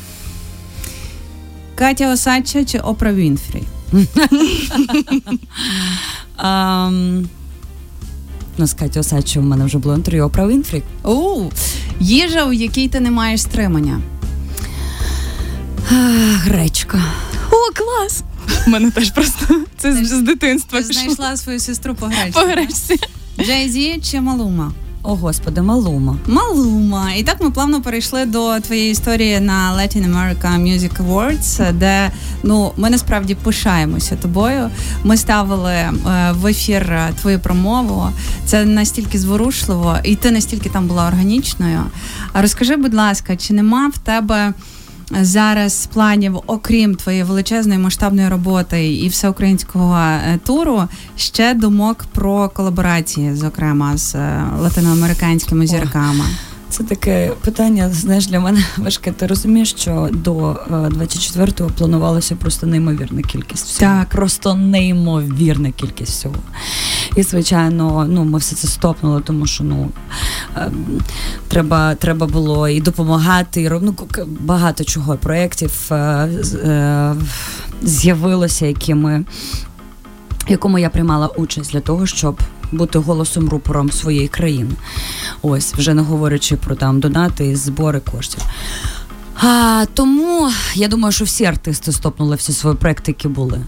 Катя 1.76 2.14
Осадча 2.14 2.66
чи 2.66 2.80
Опра 2.80 3.14
Вінфрі? 3.14 3.64
Ну, 8.58 8.68
з 8.68 8.74
Катю 8.74 9.00
Осадчою 9.00 9.46
в 9.46 9.48
мене 9.50 9.66
вже 9.66 9.78
було 9.78 9.96
інтерв'ю 9.96 10.26
Опра 10.26 10.48
Вінфрі. 10.48 10.84
Їжа, 12.00 12.46
у 12.46 12.54
якій 12.54 12.88
ти 12.88 13.00
не 13.00 13.12
маєш 13.12 13.42
стримання. 13.42 14.02
Гречка. 16.34 17.04
О, 17.51 17.56
клас! 17.75 18.24
У 18.68 18.70
мене 18.70 18.91
теж 18.91 19.12
просто 19.12 19.56
це 19.77 19.94
з, 19.94 20.08
з 20.08 20.22
дитинства 20.22 20.82
Ти 20.82 20.88
пішло. 20.88 21.03
знайшла 21.03 21.38
свою 21.38 21.60
сестру 21.60 21.96
по 21.96 22.06
гречці. 22.06 22.32
по 22.32 22.39
гречці. 22.39 23.00
Джей 23.46 23.70
Зі 23.70 24.00
чи 24.03 24.22
Малума? 24.22 24.72
О, 25.03 25.15
господи, 25.15 25.62
малума. 25.62 26.18
Малума. 26.27 27.13
І 27.13 27.24
так 27.24 27.41
ми 27.41 27.51
плавно 27.51 27.82
перейшли 27.82 28.25
до 28.25 28.60
твоєї 28.60 28.91
історії 28.91 29.39
на 29.39 29.74
Latin 29.77 30.10
America 30.13 30.62
Music 30.62 31.06
Awards, 31.06 31.74
де 31.74 32.12
ну 32.44 32.72
ми 32.77 32.89
насправді 32.89 33.36
пишаємося 33.36 34.15
тобою. 34.15 34.70
Ми 35.03 35.18
ставили 35.18 35.72
е, 35.74 35.96
в 36.32 36.48
ефір 36.48 36.84
е, 36.94 37.13
твою 37.22 37.39
промову. 37.39 38.10
Це 38.46 38.65
настільки 38.65 39.20
зворушливо, 39.20 39.98
і 40.03 40.15
ти 40.15 40.32
настільки 40.32 40.70
там 40.70 40.88
була 40.88 41.08
органічною. 41.08 41.82
Розкажи, 42.34 42.75
будь 42.75 42.94
ласка, 42.94 43.36
чи 43.36 43.53
нема 43.53 43.88
в 43.88 43.98
тебе? 43.98 44.53
Зараз 45.12 45.89
планів, 45.94 46.39
окрім 46.48 46.96
твоєї 46.96 47.24
величезної 47.24 47.80
масштабної 47.80 48.30
роботи 48.30 48.94
і 48.94 49.08
всеукраїнського 49.08 49.98
е, 49.98 50.39
туру, 50.46 50.84
ще 51.16 51.54
думок 51.54 52.06
про 52.13 52.50
колаборації, 52.50 53.36
зокрема 53.36 53.98
з 53.98 54.16
е, 54.16 54.44
латиноамериканськими 54.60 55.68
зірками. 55.68 56.25
Це 56.70 56.84
таке 56.84 57.32
питання, 57.42 57.90
знаєш, 57.90 58.28
для 58.28 58.40
мене 58.40 58.64
важке. 58.78 59.12
Ти 59.12 59.28
розумієш, 59.28 59.70
що 59.78 60.10
до 60.12 60.50
е, 60.50 60.74
24-го 60.74 61.70
планувалося 61.70 62.36
просто 62.36 62.68
неймовірна 62.68 63.22
кількість 63.22 63.68
всього. 63.68 63.92
Так. 63.92 64.10
Просто 64.10 64.56
неймовірна 64.56 65.72
кількість 65.72 66.12
всього. 66.12 66.36
І, 67.16 67.24
звичайно, 67.24 68.06
ну, 68.10 68.24
ми 68.24 68.40
все 68.40 68.56
це 68.56 68.68
стопнули, 68.68 69.22
тому 69.22 69.46
що 69.46 69.64
ну, 69.64 69.90
е, 70.58 70.72
треба, 71.48 71.96
треба 71.96 72.28
було 72.28 72.70
і 72.70 72.82
допомагати, 72.82 73.62
і 73.62 73.70
ну, 73.70 73.96
багато 74.40 74.84
чого 74.84 75.18
проєктів 75.18 75.88
е, 75.92 75.96
е, 75.96 77.16
з'явилося, 77.82 78.66
які 78.66 78.94
ми 78.96 79.26
в 80.48 80.52
якому 80.52 80.80
я 80.80 80.90
приймала 80.90 81.28
участь 81.28 81.72
для 81.72 81.80
того, 81.80 82.06
щоб 82.06 82.42
бути 82.72 83.00
голосом 83.00 83.50
рупором 83.50 83.92
своєї 83.92 84.28
країни. 84.28 84.72
Ось, 85.42 85.74
вже 85.74 85.94
не 85.94 86.02
говорячи 86.02 86.56
про 86.56 86.76
там 86.76 87.00
донати 87.00 87.48
і 87.48 87.56
збори 87.56 88.00
коштів. 88.00 88.42
А, 89.42 89.86
тому 89.94 90.52
я 90.76 90.88
думаю, 90.88 91.12
що 91.12 91.26
всі 91.26 91.46
артисти 91.46 91.92
стопнули 91.92 92.36
всі 92.36 92.54
свої 92.54 92.76
проекти, 92.76 93.12
які 93.12 93.28
були. 93.28 93.62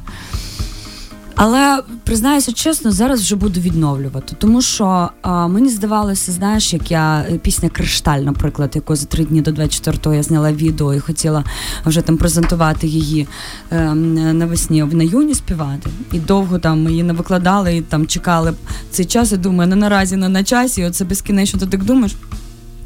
Але 1.43 1.81
признаюся 2.03 2.53
чесно, 2.53 2.91
зараз 2.91 3.21
вже 3.21 3.35
буду 3.35 3.59
відновлювати, 3.59 4.35
тому 4.39 4.61
що 4.61 5.09
а, 5.21 5.47
мені 5.47 5.69
здавалося, 5.69 6.31
знаєш, 6.31 6.73
як 6.73 6.91
я 6.91 7.25
е, 7.29 7.37
пісня 7.37 7.69
Кришталь, 7.69 8.19
наприклад, 8.19 8.71
яку 8.75 8.95
за 8.95 9.05
три 9.05 9.25
дні 9.25 9.41
до 9.41 9.51
24-го 9.51 10.13
я 10.13 10.23
зняла 10.23 10.51
відео 10.51 10.93
і 10.93 10.99
хотіла 10.99 11.43
вже 11.85 12.01
там 12.01 12.17
презентувати 12.17 12.87
її 12.87 13.27
е, 13.71 13.93
навесні 14.33 14.83
на 14.83 15.03
юні 15.03 15.35
співати. 15.35 15.89
І 16.11 16.19
довго 16.19 16.59
там 16.59 16.89
її 16.89 17.03
не 17.03 17.13
викладали, 17.13 17.77
і 17.77 17.81
там 17.81 18.07
чекали 18.07 18.53
цей 18.91 19.05
час. 19.05 19.31
І 19.31 19.37
думаю, 19.37 19.69
не 19.69 19.75
наразі 19.75 20.15
не 20.15 20.29
на 20.29 20.43
часі. 20.43 20.81
І 20.81 20.85
оце 20.85 21.05
безкінечно 21.05 21.59
ти 21.59 21.65
так 21.65 21.83
думаєш. 21.83 22.15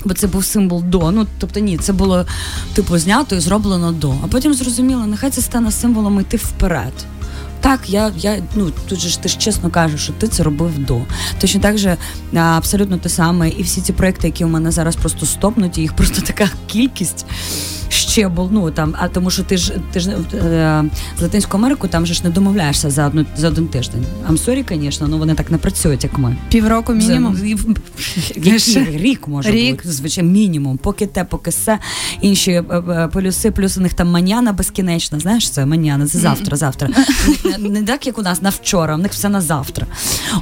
Бо 0.06 0.14
це 0.14 0.28
був 0.28 0.46
символ 0.46 0.84
до. 0.84 1.12
Ну 1.12 1.28
тобто 1.40 1.60
ні, 1.60 1.78
це 1.78 1.94
було 1.94 2.26
типу 2.74 2.98
знято 2.98 3.36
і 3.36 3.40
зроблено 3.40 3.92
до. 3.92 4.12
А 4.24 4.28
потім 4.28 4.54
зрозуміла, 4.54 5.06
нехай 5.08 5.30
це 5.30 5.42
стане 5.42 5.72
символом 5.72 6.20
йти 6.20 6.38
вперед. 6.38 6.94
Так, 7.66 7.90
я, 7.90 8.12
я 8.16 8.44
ну 8.56 8.72
тут 8.90 9.00
же 9.00 9.10
ж 9.10 9.22
ти 9.22 9.30
ж 9.30 9.38
чесно 9.38 9.70
кажеш, 9.70 10.04
що 10.04 10.14
ти 10.14 10.28
це 10.28 10.44
робив 10.44 10.80
до. 10.80 11.02
Точно 11.42 11.62
так 11.62 11.78
же 11.78 11.98
абсолютно 12.34 12.98
те 12.98 13.10
саме, 13.10 13.50
і 13.50 13.64
всі 13.64 13.82
ці 13.82 13.94
проекти, 13.94 14.28
які 14.28 14.46
у 14.46 14.48
мене 14.48 14.72
зараз 14.72 14.96
просто 14.96 15.26
стопнуті, 15.26 15.82
їх 15.82 15.96
просто 15.96 16.22
така 16.28 16.50
кількість. 16.68 17.26
Був, 18.24 18.50
ну 18.52 18.72
там, 18.72 18.96
а 19.00 19.08
тому 19.08 19.32
що 19.32 19.44
ти 19.44 19.58
ж 19.58 19.74
ти 19.92 20.00
ж 20.00 20.10
е, 20.34 20.84
з 21.20 21.22
Латинською 21.22 21.64
Америкою 21.64 21.92
там 21.92 22.06
же 22.06 22.14
ж 22.14 22.22
не 22.24 22.30
домовляєшся 22.30 22.90
за 22.90 23.08
одну 23.08 23.26
за 23.38 23.48
один 23.48 23.68
тиждень. 23.68 24.06
I'm 24.30 24.46
sorry, 24.46 24.82
звісно, 24.82 25.08
ну 25.08 25.18
вони 25.18 25.36
так 25.36 25.52
не 25.52 25.58
працюють, 25.58 26.04
як 26.04 26.18
ми. 26.18 26.36
Півроку 26.50 26.94
мінімум. 26.94 27.38
Який 28.36 28.98
рік 28.98 29.28
може 29.28 29.52
Рік. 29.52 29.76
бути, 29.76 29.92
звичайно, 29.92 30.32
мінімум. 30.32 30.78
Поки 30.78 31.08
те, 31.08 31.24
поки 31.24 31.50
все. 31.50 31.80
Інші 32.22 32.52
е, 32.52 32.64
е, 32.72 33.10
полюси, 33.14 33.52
плюс 33.52 33.78
у 33.78 33.82
них 33.82 33.94
там 33.94 34.08
маняна 34.08 34.54
безкінечна. 34.54 35.20
Знаєш, 35.20 35.50
це 35.50 35.66
маняна, 35.66 36.08
це 36.08 36.20
завтра, 36.20 36.58
завтра. 36.58 36.90
Не, 37.60 37.70
не 37.70 37.84
так, 37.84 38.08
як 38.08 38.18
у 38.18 38.22
нас 38.22 38.42
на 38.42 38.50
вчора, 38.50 38.96
у 38.96 38.98
них 38.98 39.12
все 39.12 39.30
на 39.30 39.42
завтра. 39.42 39.88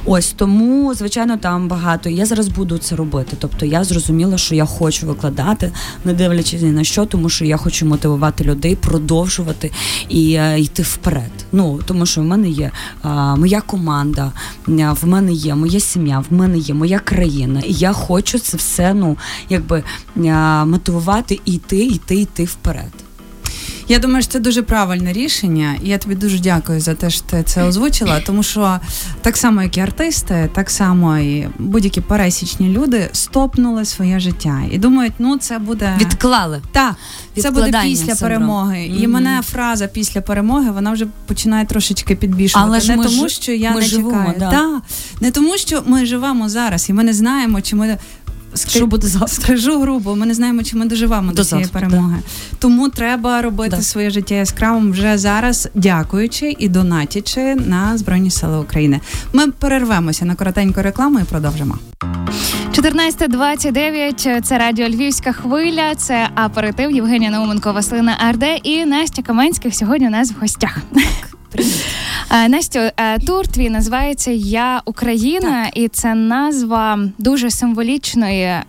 Ось 0.04 0.32
тому, 0.32 0.94
звичайно, 0.94 1.36
там 1.36 1.68
багато. 1.68 2.08
Я 2.08 2.26
зараз 2.26 2.48
буду 2.48 2.78
це 2.78 2.96
робити. 2.96 3.36
Тобто 3.38 3.66
я 3.66 3.84
зрозуміла, 3.84 4.38
що 4.38 4.54
я 4.54 4.64
хочу 4.64 5.06
викладати, 5.06 5.72
не 6.04 6.12
дивлячись 6.12 6.62
ні 6.62 6.70
на 6.70 6.84
що, 6.84 7.06
тому 7.06 7.28
що 7.28 7.44
я 7.44 7.56
хочу 7.64 7.86
мотивувати 7.86 8.44
людей, 8.44 8.76
продовжувати 8.76 9.70
і 10.08 10.34
е, 10.34 10.60
йти 10.60 10.82
вперед. 10.82 11.30
Ну 11.52 11.80
тому 11.86 12.06
що 12.06 12.20
в 12.20 12.24
мене 12.24 12.48
є 12.48 12.70
а, 13.02 13.36
моя 13.36 13.60
команда, 13.60 14.32
а, 14.68 14.92
в 14.92 15.06
мене 15.06 15.32
є 15.32 15.54
моя 15.54 15.80
сім'я, 15.80 16.24
в 16.30 16.32
мене 16.32 16.58
є 16.58 16.74
моя 16.74 16.98
країна, 16.98 17.62
і 17.66 17.72
я 17.72 17.92
хочу 17.92 18.38
це 18.38 18.56
все 18.56 18.94
ну 18.94 19.16
якби 19.48 19.82
мотивувати 20.66 21.40
і 21.44 21.52
йти, 21.52 21.84
йти, 21.84 22.14
йти 22.14 22.44
вперед. 22.44 23.03
Я 23.88 23.98
думаю, 23.98 24.22
що 24.22 24.32
це 24.32 24.40
дуже 24.40 24.62
правильне 24.62 25.12
рішення, 25.12 25.76
і 25.82 25.88
я 25.88 25.98
тобі 25.98 26.14
дуже 26.14 26.38
дякую 26.38 26.80
за 26.80 26.94
те, 26.94 27.10
що 27.10 27.22
ти 27.22 27.42
це 27.42 27.62
озвучила. 27.62 28.20
Тому 28.20 28.42
що 28.42 28.80
так 29.22 29.36
само, 29.36 29.62
як 29.62 29.76
і 29.76 29.80
артисти, 29.80 30.50
так 30.54 30.70
само 30.70 31.18
і 31.18 31.48
будь-які 31.58 32.00
пересічні 32.00 32.68
люди 32.68 33.08
стопнули 33.12 33.84
своє 33.84 34.20
життя 34.20 34.62
і 34.70 34.78
думають, 34.78 35.12
ну 35.18 35.36
це 35.38 35.58
буде 35.58 35.98
Відклали. 36.00 36.62
Так, 36.72 36.94
це 37.38 37.50
буде 37.50 37.80
після 37.82 38.14
перемоги. 38.14 38.86
І 38.86 39.06
мене 39.06 39.40
фраза 39.42 39.86
після 39.86 40.20
перемоги 40.20 40.70
вона 40.70 40.92
вже 40.92 41.06
починає 41.26 41.66
трошечки 41.66 42.16
підбільшувати. 42.16 42.68
Але 42.68 42.80
ж 42.80 42.88
не 42.88 42.96
ми 42.96 43.04
тому, 43.04 43.28
ж- 43.28 43.34
що 43.34 43.52
я 43.52 43.70
ми 43.70 43.80
не 43.80 43.86
живемо, 43.86 44.10
чекаю. 44.10 44.34
да. 44.38 44.50
Та, 44.50 44.80
не 45.20 45.30
тому, 45.30 45.56
що 45.58 45.82
ми 45.86 46.06
живемо 46.06 46.48
зараз, 46.48 46.90
і 46.90 46.92
ми 46.92 47.04
не 47.04 47.12
знаємо, 47.12 47.60
чи 47.60 47.76
ми. 47.76 47.98
Що 48.54 48.86
буде 48.86 49.06
завтра? 49.06 49.28
Скажу 49.28 49.80
грубо, 49.80 50.16
ми 50.16 50.26
не 50.26 50.34
знаємо, 50.34 50.62
чи 50.62 50.76
ми 50.76 50.86
доживемо 50.86 51.28
до, 51.30 51.36
До 51.36 51.44
цієї 51.44 51.64
завтра, 51.64 51.80
перемоги. 51.88 52.16
Тому 52.58 52.88
треба 52.88 53.42
робити 53.42 53.76
Да. 53.76 53.82
своє 53.82 54.10
життя 54.10 54.34
яскравим 54.34 54.90
вже 54.92 55.18
зараз, 55.18 55.68
дякуючи 55.74 56.56
і 56.58 56.68
донатячи 56.68 57.54
на 57.54 57.98
Збройні 57.98 58.30
Сили 58.30 58.58
України. 58.58 59.00
Ми 59.32 59.46
перервемося 59.50 60.24
на 60.24 60.34
коротеньку 60.34 60.82
рекламу 60.82 61.20
і 61.20 61.24
продовжимо. 61.24 61.78
14.29, 62.72 64.40
це 64.42 64.58
радіо 64.58 64.88
Львівська 64.88 65.32
хвиля. 65.32 65.94
Це 65.94 66.28
аперитив 66.34 66.90
Євгенія 66.90 67.30
Науменко, 67.30 67.72
Василина 67.72 68.16
Арде 68.28 68.56
і 68.62 68.84
Настя 68.84 69.22
Каменських 69.22 69.74
сьогодні 69.74 70.06
у 70.06 70.10
нас 70.10 70.30
в 70.32 70.34
гостях. 70.40 70.78
Е, 71.58 71.62
Настю, 72.30 72.78
е, 72.78 73.18
тур 73.18 73.48
твій 73.48 73.70
називається 73.70 74.30
Я 74.30 74.82
Україна, 74.84 75.70
і 75.74 75.88
це 75.88 76.14
назва 76.14 76.98
дуже 77.18 77.50
символічної 77.50 78.42
е, 78.42 78.64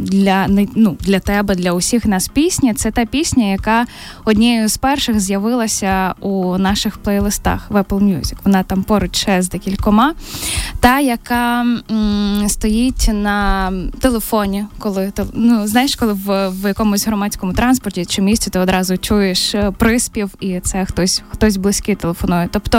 для 0.00 0.46
ну, 0.74 0.96
для 1.00 1.20
тебе, 1.20 1.54
для 1.54 1.72
усіх 1.72 2.06
нас 2.06 2.28
пісні. 2.28 2.74
Це 2.74 2.90
та 2.90 3.04
пісня, 3.04 3.44
яка 3.44 3.86
однією 4.24 4.68
з 4.68 4.76
перших 4.76 5.20
з'явилася 5.20 6.14
у 6.20 6.58
наших 6.58 6.98
плейлистах 6.98 7.70
в 7.70 7.76
Apple 7.76 8.02
Music. 8.02 8.34
Вона 8.44 8.62
там 8.62 8.82
поруч 8.82 9.16
ще 9.16 9.42
з 9.42 9.48
декількома. 9.48 10.14
Та, 10.80 11.00
яка 11.00 11.60
м, 11.90 12.44
стоїть 12.48 13.10
на 13.12 13.72
телефоні, 14.00 14.64
коли 14.78 15.12
ну 15.32 15.66
знаєш, 15.66 15.96
коли 15.96 16.12
в, 16.12 16.48
в 16.48 16.68
якомусь 16.68 17.06
громадському 17.06 17.52
транспорті 17.52 18.04
чи 18.04 18.22
місці 18.22 18.50
ти 18.50 18.58
одразу 18.58 18.96
чуєш 18.96 19.54
е, 19.54 19.72
приспів, 19.78 20.30
і 20.40 20.60
це 20.60 20.84
хтось 20.84 21.22
хтось 21.30 21.56
близький 21.56 21.94
телефонує. 21.94 22.48
Тобто, 22.52 22.75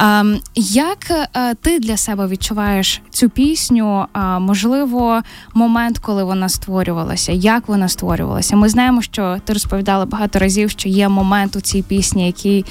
ем, 0.00 0.40
як 0.54 1.10
е, 1.10 1.54
ти 1.54 1.78
для 1.78 1.96
себе 1.96 2.26
відчуваєш 2.26 3.02
цю 3.10 3.28
пісню? 3.28 4.06
Можливо, 4.40 5.22
момент, 5.54 5.98
коли 5.98 6.24
вона 6.24 6.48
створювалася, 6.48 7.32
як 7.32 7.68
вона 7.68 7.88
створювалася? 7.88 8.56
Ми 8.56 8.68
знаємо, 8.68 9.02
що 9.02 9.40
ти 9.44 9.52
розповідала 9.52 10.06
багато 10.06 10.38
разів, 10.38 10.70
що 10.70 10.88
є 10.88 11.08
момент 11.08 11.56
у 11.56 11.60
цій 11.60 11.82
пісні, 11.82 12.26
який 12.26 12.64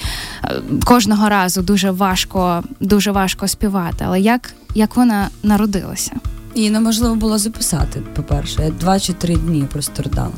е, 0.44 0.62
кожного 0.86 1.30
разу 1.30 1.62
дуже 1.62 1.92
важко, 1.92 2.64
дуже 2.80 3.12
важко 3.12 3.48
співати. 3.48 4.06
Але 4.08 4.20
як, 4.20 4.54
як 4.76 4.96
вона 4.96 5.30
народилася? 5.44 6.12
І 6.56 6.70
неможливо 6.70 7.16
було 7.16 7.38
записати, 7.38 8.02
по-перше. 8.16 8.64
Я 8.64 8.70
два 8.70 9.00
чи 9.00 9.14
три 9.14 9.36
дні 9.36 9.66
просто 9.72 10.04
ридала. 10.04 10.32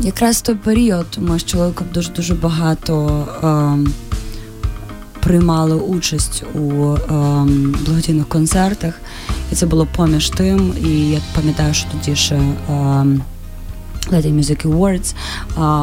Якраз 0.00 0.42
той 0.42 0.54
період 0.54 1.06
ми 1.18 1.38
з 1.38 1.44
чоловіком 1.44 1.86
дуже-дуже 1.94 2.34
багато 2.34 3.26
е, 3.44 3.90
приймали 5.20 5.74
участь 5.74 6.44
у 6.54 6.58
е, 6.58 6.98
благодійних 7.86 8.28
концертах. 8.28 8.94
І 9.52 9.54
це 9.54 9.66
було 9.66 9.86
поміж 9.96 10.30
тим. 10.30 10.74
І 10.84 11.10
я 11.10 11.20
пам'ятаю, 11.34 11.74
що 11.74 11.86
тоді 11.90 12.16
ще. 12.16 12.40
А, 12.70 13.04
Lady 14.12 14.38
Music 14.38 14.66
Awards 14.68 15.14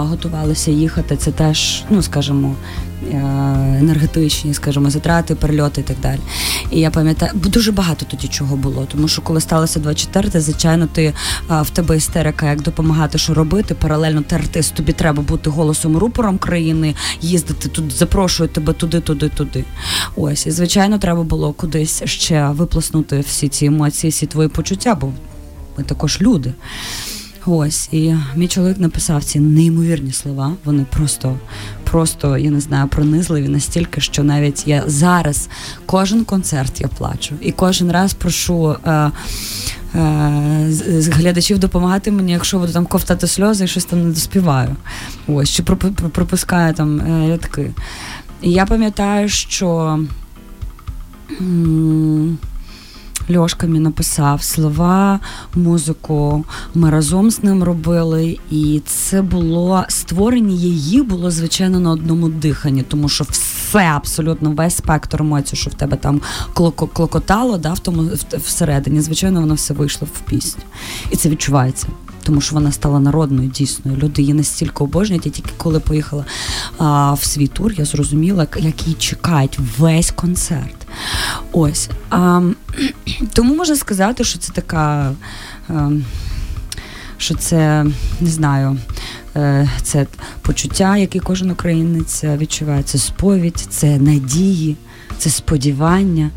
готувалися 0.09 0.71
їхати. 0.71 1.17
Це 1.17 1.31
теж, 1.31 1.83
ну 1.89 2.01
скажімо, 2.01 2.55
е, 3.11 3.17
енергетичні, 3.79 4.53
скажімо, 4.53 4.89
затрати, 4.89 5.35
перельоти 5.35 5.81
і 5.81 5.83
так 5.83 5.97
далі. 6.01 6.19
І 6.71 6.79
я 6.79 6.91
пам'ятаю, 6.91 7.31
бо 7.35 7.49
дуже 7.49 7.71
багато 7.71 8.05
тоді 8.05 8.27
чого 8.27 8.55
було. 8.55 8.87
Тому 8.91 9.07
що 9.07 9.21
коли 9.21 9.41
сталося 9.41 9.79
24, 9.79 10.41
звичайно, 10.41 10.87
ти 10.87 11.13
в 11.49 11.69
тебе 11.69 11.97
істерика, 11.97 12.49
як 12.49 12.61
допомагати, 12.61 13.17
що 13.17 13.33
робити. 13.33 13.75
Паралельно 13.75 14.21
ти 14.21 14.35
артист, 14.35 14.73
тобі 14.73 14.93
треба 14.93 15.23
бути 15.23 15.49
голосом 15.49 15.97
рупором 15.97 16.37
країни, 16.37 16.95
їздити 17.21 17.69
тут, 17.69 17.91
запрошують 17.91 18.53
тебе 18.53 18.73
туди, 18.73 18.99
туди, 18.99 19.29
туди. 19.29 19.65
Ось, 20.15 20.45
і 20.47 20.51
звичайно, 20.51 20.97
треба 20.97 21.23
було 21.23 21.53
кудись 21.53 22.03
ще 22.05 22.47
виплеснути 22.47 23.19
всі 23.19 23.47
ці 23.47 23.65
емоції, 23.65 24.11
всі 24.11 24.25
твої 24.25 24.49
почуття, 24.49 24.95
бо 24.95 25.11
ми 25.77 25.83
також 25.83 26.21
люди. 26.21 26.53
Ось, 27.47 27.89
і 27.91 28.15
мій 28.35 28.47
чоловік 28.47 28.77
написав 28.79 29.23
ці 29.23 29.39
неймовірні 29.39 30.11
слова. 30.11 30.51
Вони 30.65 30.85
просто, 30.89 31.35
просто, 31.83 32.37
я 32.37 32.51
не 32.51 32.59
знаю, 32.59 32.87
пронизливі 32.87 33.47
настільки, 33.47 34.01
що 34.01 34.23
навіть 34.23 34.67
я 34.67 34.83
зараз 34.87 35.49
кожен 35.85 36.23
концерт 36.25 36.81
я 36.81 36.87
плачу. 36.87 37.35
І 37.41 37.51
кожен 37.51 37.91
раз 37.91 38.13
прошу. 38.13 38.75
Е, 38.85 39.11
е, 39.95 40.65
з- 40.69 41.07
глядачів 41.07 41.59
допомагати 41.59 42.11
мені, 42.11 42.31
якщо 42.31 42.59
буду 42.59 42.73
там 42.73 42.85
ковтати 42.85 43.27
сльози 43.27 43.65
і 43.65 43.67
щось 43.67 43.85
там 43.85 44.03
не 44.07 44.09
доспіваю. 44.13 44.75
Ось, 45.27 45.49
чи 45.49 45.63
про- 45.63 45.77
пропускаю 46.11 46.73
там 46.73 46.99
е, 46.99 47.27
рядки. 47.29 47.71
Я 48.41 48.65
пам'ятаю, 48.65 49.29
що. 49.29 49.99
Льошка 53.31 53.67
мені 53.67 53.79
написав 53.79 54.43
слова, 54.43 55.19
музику. 55.55 56.45
Ми 56.75 56.89
разом 56.89 57.31
з 57.31 57.43
ним 57.43 57.63
робили, 57.63 58.37
і 58.51 58.81
це 58.85 59.21
було 59.21 59.85
створення 59.87 60.55
її 60.55 61.01
було 61.01 61.31
звичайно 61.31 61.79
на 61.79 61.91
одному 61.91 62.29
диханні, 62.29 62.83
тому 62.83 63.09
що 63.09 63.23
все 63.29 63.79
абсолютно 63.79 64.51
весь 64.51 64.75
спектр 64.75 65.21
емоцій, 65.21 65.55
що 65.55 65.69
в 65.69 65.73
тебе 65.73 65.97
там 65.97 66.21
клокотало, 66.93 67.57
да, 67.57 67.73
в 67.73 67.79
тому 67.79 68.09
всередині. 68.37 69.01
Звичайно, 69.01 69.41
воно 69.41 69.53
все 69.53 69.73
вийшло 69.73 70.07
в 70.13 70.19
пісню, 70.19 70.63
і 71.11 71.15
це 71.15 71.29
відчувається. 71.29 71.87
Тому 72.23 72.41
що 72.41 72.55
вона 72.55 72.71
стала 72.71 72.99
народною 72.99 73.49
дійсною. 73.49 73.97
Люди 73.97 74.21
її 74.21 74.33
настільки 74.33 74.83
обожнюють. 74.83 75.25
Я 75.25 75.31
тільки 75.31 75.51
коли 75.57 75.79
поїхала 75.79 76.25
а, 76.77 77.13
в 77.13 77.23
свій 77.23 77.47
тур, 77.47 77.73
я 77.77 77.85
зрозуміла, 77.85 78.47
як 78.57 78.83
її 78.83 78.95
чекають 78.99 79.59
весь 79.77 80.11
концерт. 80.11 80.84
Ось. 81.51 81.89
А, 82.09 82.41
тому 83.33 83.55
можна 83.55 83.75
сказати, 83.75 84.23
що 84.23 84.39
це 84.39 84.53
така. 84.53 85.11
е, 85.69 85.91
Що 87.17 87.35
це 87.35 87.85
не 88.21 88.29
знаю, 88.29 88.77
е, 89.35 89.69
це 89.83 90.05
почуття, 90.41 90.97
яке 90.97 91.19
кожен 91.19 91.51
українець 91.51 92.23
відчуває. 92.23 92.83
Це 92.83 92.97
сповідь, 92.97 93.67
це 93.69 93.97
надії, 93.97 94.75
це 95.17 95.29
сподівання. 95.29 96.29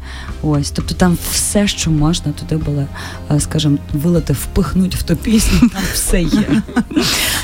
Ось, 0.43 0.71
тобто 0.71 0.95
там 0.95 1.19
все, 1.31 1.69
що 1.69 1.91
можна 1.91 2.33
туди 2.33 2.57
було, 2.65 2.85
е, 3.31 3.41
скажімо, 3.41 3.79
вилити, 3.93 4.33
впихнути 4.33 4.97
в 4.97 5.03
ту 5.03 5.17
пісню, 5.17 5.69
там 5.69 5.83
все 5.93 6.23
є. 6.23 6.63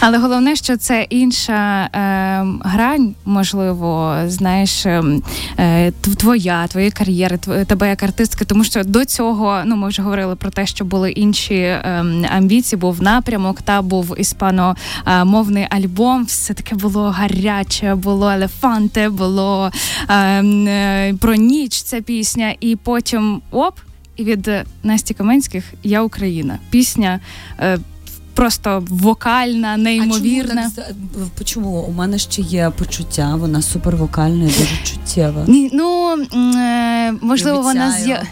Але 0.01 0.19
головне, 0.19 0.57
що 0.57 0.77
це 0.77 1.07
інша 1.11 1.83
е, 1.85 2.47
грань, 2.61 3.15
можливо, 3.25 4.17
знаєш, 4.27 4.87
е, 4.87 5.03
е, 5.59 5.91
твоя, 5.91 6.67
твоєї 6.67 6.91
кар'єри, 6.91 7.39
тебе 7.67 7.89
як 7.89 8.03
артистки, 8.03 8.45
тому 8.45 8.65
що 8.65 8.85
до 8.85 9.05
цього, 9.05 9.63
ну 9.67 9.77
ми 9.77 9.89
вже 9.89 10.03
говорили 10.03 10.37
про 10.37 10.51
те, 10.51 10.67
що 10.67 10.85
були 10.85 11.11
інші 11.11 11.55
е, 11.55 12.05
амбіції, 12.37 12.81
був 12.81 13.03
напрямок, 13.03 13.63
та 13.63 13.83
був 13.83 14.15
іспаномовний 14.19 15.67
альбом. 15.71 16.25
Все 16.25 16.55
таке 16.55 16.77
було 16.77 17.11
гаряче, 17.11 17.95
було 17.95 18.31
елефанте, 18.31 19.09
було 19.09 19.71
е, 20.11 21.13
про 21.25 21.35
ніч 21.35 21.83
ця 21.83 22.01
пісня, 22.01 22.55
і 22.61 22.77
потім 22.77 23.43
оп. 23.51 23.79
І 24.17 24.25
від 24.25 24.51
Насті 24.83 25.15
Каменських 25.15 25.65
Я 25.83 26.03
Україна. 26.03 26.59
Пісня 26.71 27.21
е, 27.61 27.79
просто 28.35 28.85
вокальна, 28.89 29.77
неймовірна. 29.77 30.71
А 30.77 30.81
чому, 30.81 31.31
так, 31.39 31.47
чому? 31.47 31.81
У 31.81 31.93
мене 31.93 32.19
ще 32.19 32.43
є 32.43 32.73
почуття, 32.79 33.37
вона 33.37 33.63
супервокальна 33.63 34.45
і 34.45 34.47
дуже 34.47 34.77
чуттєва. 34.85 35.45
Ні, 35.49 35.71
ну 35.73 36.17
е, 36.57 37.13
можливо, 37.13 37.63
вона 37.63 37.99
з'я... 37.99 38.23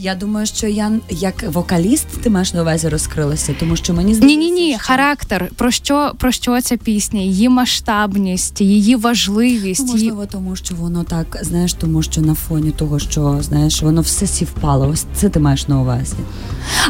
Я 0.00 0.14
думаю, 0.14 0.46
що 0.46 0.66
я 0.66 0.92
як 1.10 1.52
вокаліст 1.52 2.06
ти 2.22 2.30
маєш 2.30 2.54
на 2.54 2.62
увазі 2.62 2.88
розкрилася, 2.88 3.54
тому 3.60 3.76
що 3.76 3.94
мені 3.94 4.08
Ні, 4.08 4.14
здається, 4.14 4.38
ні, 4.38 4.50
ні, 4.50 4.70
що- 4.74 4.84
характер. 4.84 5.50
Про 5.56 5.70
що 5.70 6.12
про 6.18 6.32
що 6.32 6.60
ця 6.60 6.76
пісня? 6.76 7.20
Її 7.20 7.48
масштабність, 7.48 8.60
її 8.60 8.96
важливість. 8.96 9.84
Ну, 9.88 9.96
її... 9.96 10.12
тому 10.30 10.56
що 10.56 10.74
воно 10.74 11.04
так, 11.04 11.38
знаєш, 11.42 11.72
тому 11.72 12.02
що 12.02 12.20
на 12.20 12.34
фоні 12.34 12.70
того, 12.70 12.98
що 12.98 13.38
знаєш, 13.42 13.82
воно 13.82 14.00
все 14.00 14.26
сівпало. 14.26 14.88
Ось 14.88 15.04
це 15.14 15.28
ти 15.28 15.40
маєш 15.40 15.68
на 15.68 15.80
увазі. 15.80 16.14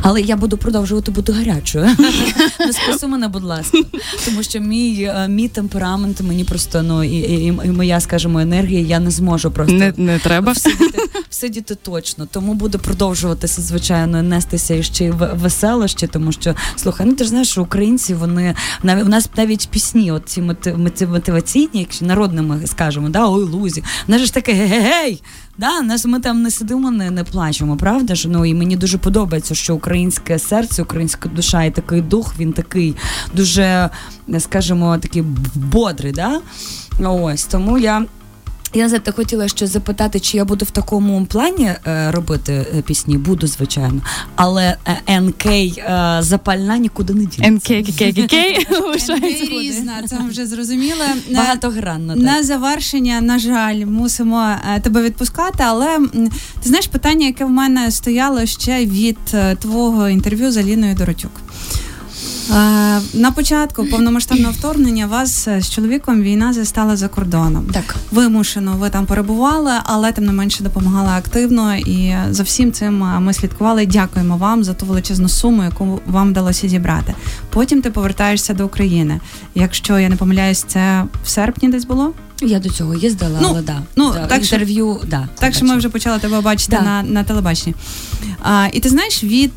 Але 0.03 0.21
я 0.21 0.37
буду 0.37 0.57
продовжувати 0.57 1.11
бути 1.11 1.33
гарячою. 1.33 1.85
Не 2.61 2.73
спаси 2.73 3.07
мене, 3.07 3.29
будь 3.29 3.45
ласка. 3.45 3.79
Тому 4.25 4.43
що 4.43 4.61
мій, 4.61 5.03
е, 5.03 5.29
мій 5.29 5.49
темперамент, 5.49 6.21
мені 6.21 6.45
просто 6.45 6.83
ну 6.83 7.05
і, 7.05 7.17
і, 7.17 7.47
і 7.47 7.71
моя, 7.71 8.01
скажімо, 8.01 8.41
енергія, 8.41 8.81
я 8.81 9.01
не 9.01 9.11
зможу 9.11 9.51
просто 9.51 9.75
Не, 9.75 9.93
не 9.97 10.19
треба. 10.19 10.53
всидіти, 10.53 10.99
всидіти 11.31 11.75
точно. 11.75 12.27
Тому 12.31 12.55
буду 12.55 12.79
продовжуватися, 12.99 13.63
звичайно, 13.63 14.23
нестися 14.23 14.75
іще 14.75 15.05
й 15.05 15.11
в- 15.11 15.31
веселощі, 15.35 16.07
тому 16.07 16.33
що 16.33 16.55
слухай, 16.77 17.07
ну 17.07 17.13
ти 17.15 17.25
ж 17.25 17.31
знаєш, 17.31 17.49
що 17.49 17.63
українці 17.63 18.15
вони 18.15 18.55
навіть 18.83 19.05
у 19.05 19.09
нас 19.09 19.29
навіть 19.37 19.69
пісні, 19.71 20.13
от 20.13 20.23
ці 20.29 20.43
мотив- 20.43 20.77
мотив- 20.79 21.11
мотиваційні, 21.11 21.71
якщо 21.81 22.05
народними 22.07 22.67
скажемо, 22.67 23.09
да, 23.09 23.29
ой, 23.29 23.45
лузі, 23.45 23.85
же 24.19 24.25
ж 24.27 24.35
таке 24.35 24.53
гей-гей. 24.53 25.23
Да, 25.59 25.81
нас 25.81 26.05
ми 26.05 26.21
там 26.21 26.43
не 26.43 26.51
сидимо, 26.51 26.91
не, 26.91 27.11
не 27.11 27.25
плачемо, 27.25 27.77
правда 27.77 28.15
ж? 28.15 28.29
Ну 28.29 28.45
і 28.45 28.55
мені 28.55 28.77
дуже 28.77 28.99
подобається, 28.99 29.55
що 29.55 29.75
українське 29.75 30.39
серце, 30.39 30.83
українська 30.83 31.29
душа 31.29 31.65
і 31.65 31.71
такий 31.71 32.01
дух, 32.01 32.35
він 32.39 32.53
такий 32.53 32.95
дуже, 33.35 33.91
скажімо, 34.39 34.99
такий 34.99 35.23
бодрий, 35.55 36.13
да? 36.13 36.41
Ось 37.01 37.45
тому 37.45 37.79
я. 37.79 38.05
Я 38.75 38.89
за 38.89 39.01
хотіла 39.17 39.49
ще 39.49 39.67
запитати, 39.67 40.21
чи 40.21 40.37
я 40.37 40.45
буду 40.45 40.65
в 40.65 40.71
такому 40.71 41.27
плані 41.27 41.73
е, 41.87 42.11
робити 42.11 42.67
е, 42.79 42.83
пісні. 42.83 43.19
Буду, 43.19 43.47
звичайно. 43.47 44.01
Але 44.37 44.77
е, 45.09 45.21
НК 45.21 45.47
е, 45.47 46.17
запальна 46.21 46.79
нікуди 46.79 47.15
не 47.15 47.25
дінеться. 47.25 47.75
НКККК 47.75 48.29
Ти 49.21 49.49
різна, 49.51 49.93
це 50.07 50.21
ми 50.21 50.29
вже 50.29 50.47
зрозуміли. 50.47 51.05
Багатогранно. 51.31 52.17
На 52.17 52.43
завершення, 52.43 53.21
на 53.21 53.39
жаль, 53.39 53.85
мусимо 53.85 54.55
тебе 54.83 55.03
відпускати. 55.03 55.65
Але 55.67 55.99
ти 56.63 56.69
знаєш 56.69 56.87
питання, 56.87 57.27
яке 57.27 57.45
в 57.45 57.51
мене 57.51 57.91
стояло 57.91 58.47
ще 58.47 58.87
від 58.87 59.19
твого 59.59 60.09
інтерв'ю 60.09 60.53
з 60.53 60.57
Аліною 60.57 60.95
Доротюк. 60.95 61.44
Е, 62.51 63.01
На 63.15 63.31
початку 63.35 63.85
повномасштабного 63.87 64.53
вторгнення 64.53 65.07
вас 65.07 65.49
з 65.59 65.71
чоловіком 65.71 66.23
війна 66.23 66.53
застала 66.53 66.97
за 66.97 67.09
кордоном. 67.09 67.67
Так. 67.73 67.97
Вимушено 68.11 68.73
ви 68.79 68.91
там 68.91 69.07
перебували, 69.07 69.73
але 69.85 70.13
тим 70.13 70.25
не 70.25 70.33
менше 70.33 70.63
допомагали 70.65 71.09
активно. 71.11 71.77
І 71.77 72.15
за 72.31 72.43
всім 72.43 72.73
цим 72.73 73.03
е, 73.05 73.21
ми 73.21 73.33
слідкували. 73.33 73.87
Дякуємо 73.87 74.37
вам 74.37 74.65
за 74.65 74.75
ту 74.75 74.87
величезну 74.87 75.29
суму, 75.29 75.65
яку 75.65 76.01
вам 76.07 76.29
вдалося 76.31 76.69
зібрати. 76.69 77.15
Потім 77.51 77.83
ти 77.83 77.91
повертаєшся 77.91 78.55
до 78.55 78.67
України. 78.67 79.21
Якщо 79.55 79.99
я 79.99 80.09
не 80.09 80.17
помиляюсь, 80.17 80.65
це 80.69 81.05
в 81.25 81.29
серпні 81.29 81.69
десь 81.69 81.85
було. 81.85 82.13
Я 82.43 82.59
до 82.59 82.69
цього 82.69 82.95
їздила, 82.95 83.39
Ну, 83.43 83.49
але 83.51 83.63
да. 83.63 83.83
ну, 83.97 84.13
да, 84.13 84.27
так 84.27 84.45
що- 84.45 84.57
інтерв'ю, 84.57 85.01
да, 85.07 85.29
Так 85.39 85.55
що 85.55 85.65
ми 85.67 85.77
вже 85.77 85.89
почали 85.89 86.19
тебе 86.19 86.41
бачити 86.41 86.77
Да. 86.77 86.83
на, 86.85 87.03
на 87.03 87.25
телебаченні. 87.25 87.75
А, 88.43 88.67
і 88.73 88.81
ти 88.81 88.89
знаєш, 88.89 89.25
від 89.25 89.53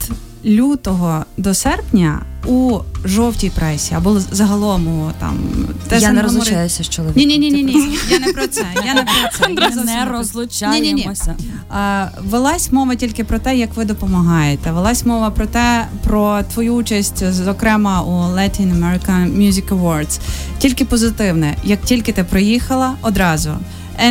лютого 0.47 1.25
до 1.37 1.53
серпня 1.53 2.21
у 2.45 2.79
жовтій 3.05 3.49
пресі 3.49 3.93
або 3.93 4.19
загалом 4.31 4.87
у 4.87 5.11
там 5.19 5.39
я 5.99 6.11
не 6.11 6.21
розлучаюся 6.21 6.83
з 6.83 6.89
чоловіком. 6.89 7.19
Ні, 7.23 7.37
ні, 7.37 7.51
ні, 7.51 7.63
ні, 7.63 7.75
ні. 7.75 7.97
Я 8.09 8.19
не 8.19 8.33
про 8.33 8.47
це. 8.47 8.65
Я 8.85 8.93
не 8.93 9.01
про 9.01 9.69
це. 9.69 9.77
Я 9.77 9.83
не 9.83 10.11
розлучаємося. 10.11 11.35
А, 11.69 12.07
велась 12.23 12.71
мова 12.71 12.95
тільки 12.95 13.23
про 13.23 13.39
те, 13.39 13.57
як 13.57 13.75
ви 13.75 13.85
допомагаєте. 13.85 14.71
Велась 14.71 15.05
мова 15.05 15.29
про 15.29 15.45
те, 15.45 15.87
про 16.03 16.43
твою 16.53 16.73
участь, 16.73 17.31
зокрема 17.33 18.01
у 18.01 18.11
Latin 18.11 18.79
American 18.79 19.37
Music 19.37 19.67
Awards. 19.69 20.19
Тільки 20.59 20.85
позитивне. 20.85 21.55
Як 21.63 21.81
тільки 21.81 22.11
ти 22.11 22.23
приїхала, 22.23 22.93
одразу. 23.01 23.51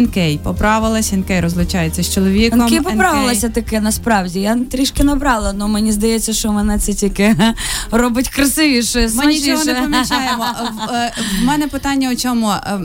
НК 0.00 0.42
поправилась, 0.42 1.12
НК 1.12 1.30
розлучається 1.40 2.02
з 2.02 2.14
чоловіком. 2.14 2.60
НК 2.60 2.82
поправилася 2.82 3.48
таке 3.48 3.80
насправді. 3.80 4.40
Я 4.40 4.58
трішки 4.70 5.04
набрала, 5.04 5.54
але 5.58 5.68
мені 5.68 5.92
здається, 5.92 6.32
що 6.32 6.52
мене 6.52 6.78
це 6.78 6.92
тільки 6.92 7.36
робить 7.90 8.28
красивіше. 8.28 9.10
Ми 9.14 9.26
нічого 9.26 9.64
не 9.64 9.74
помічаємо. 9.74 10.46
В, 10.88 10.92
е, 10.92 11.12
мене 11.44 11.66
питання 11.66 12.10
у 12.12 12.16
чому? 12.16 12.50
Е, 12.50 12.80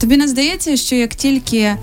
Тобі 0.00 0.16
не 0.16 0.28
здається, 0.28 0.76
що 0.76 0.96
як 0.96 1.14
тільки 1.14 1.58
е, 1.58 1.76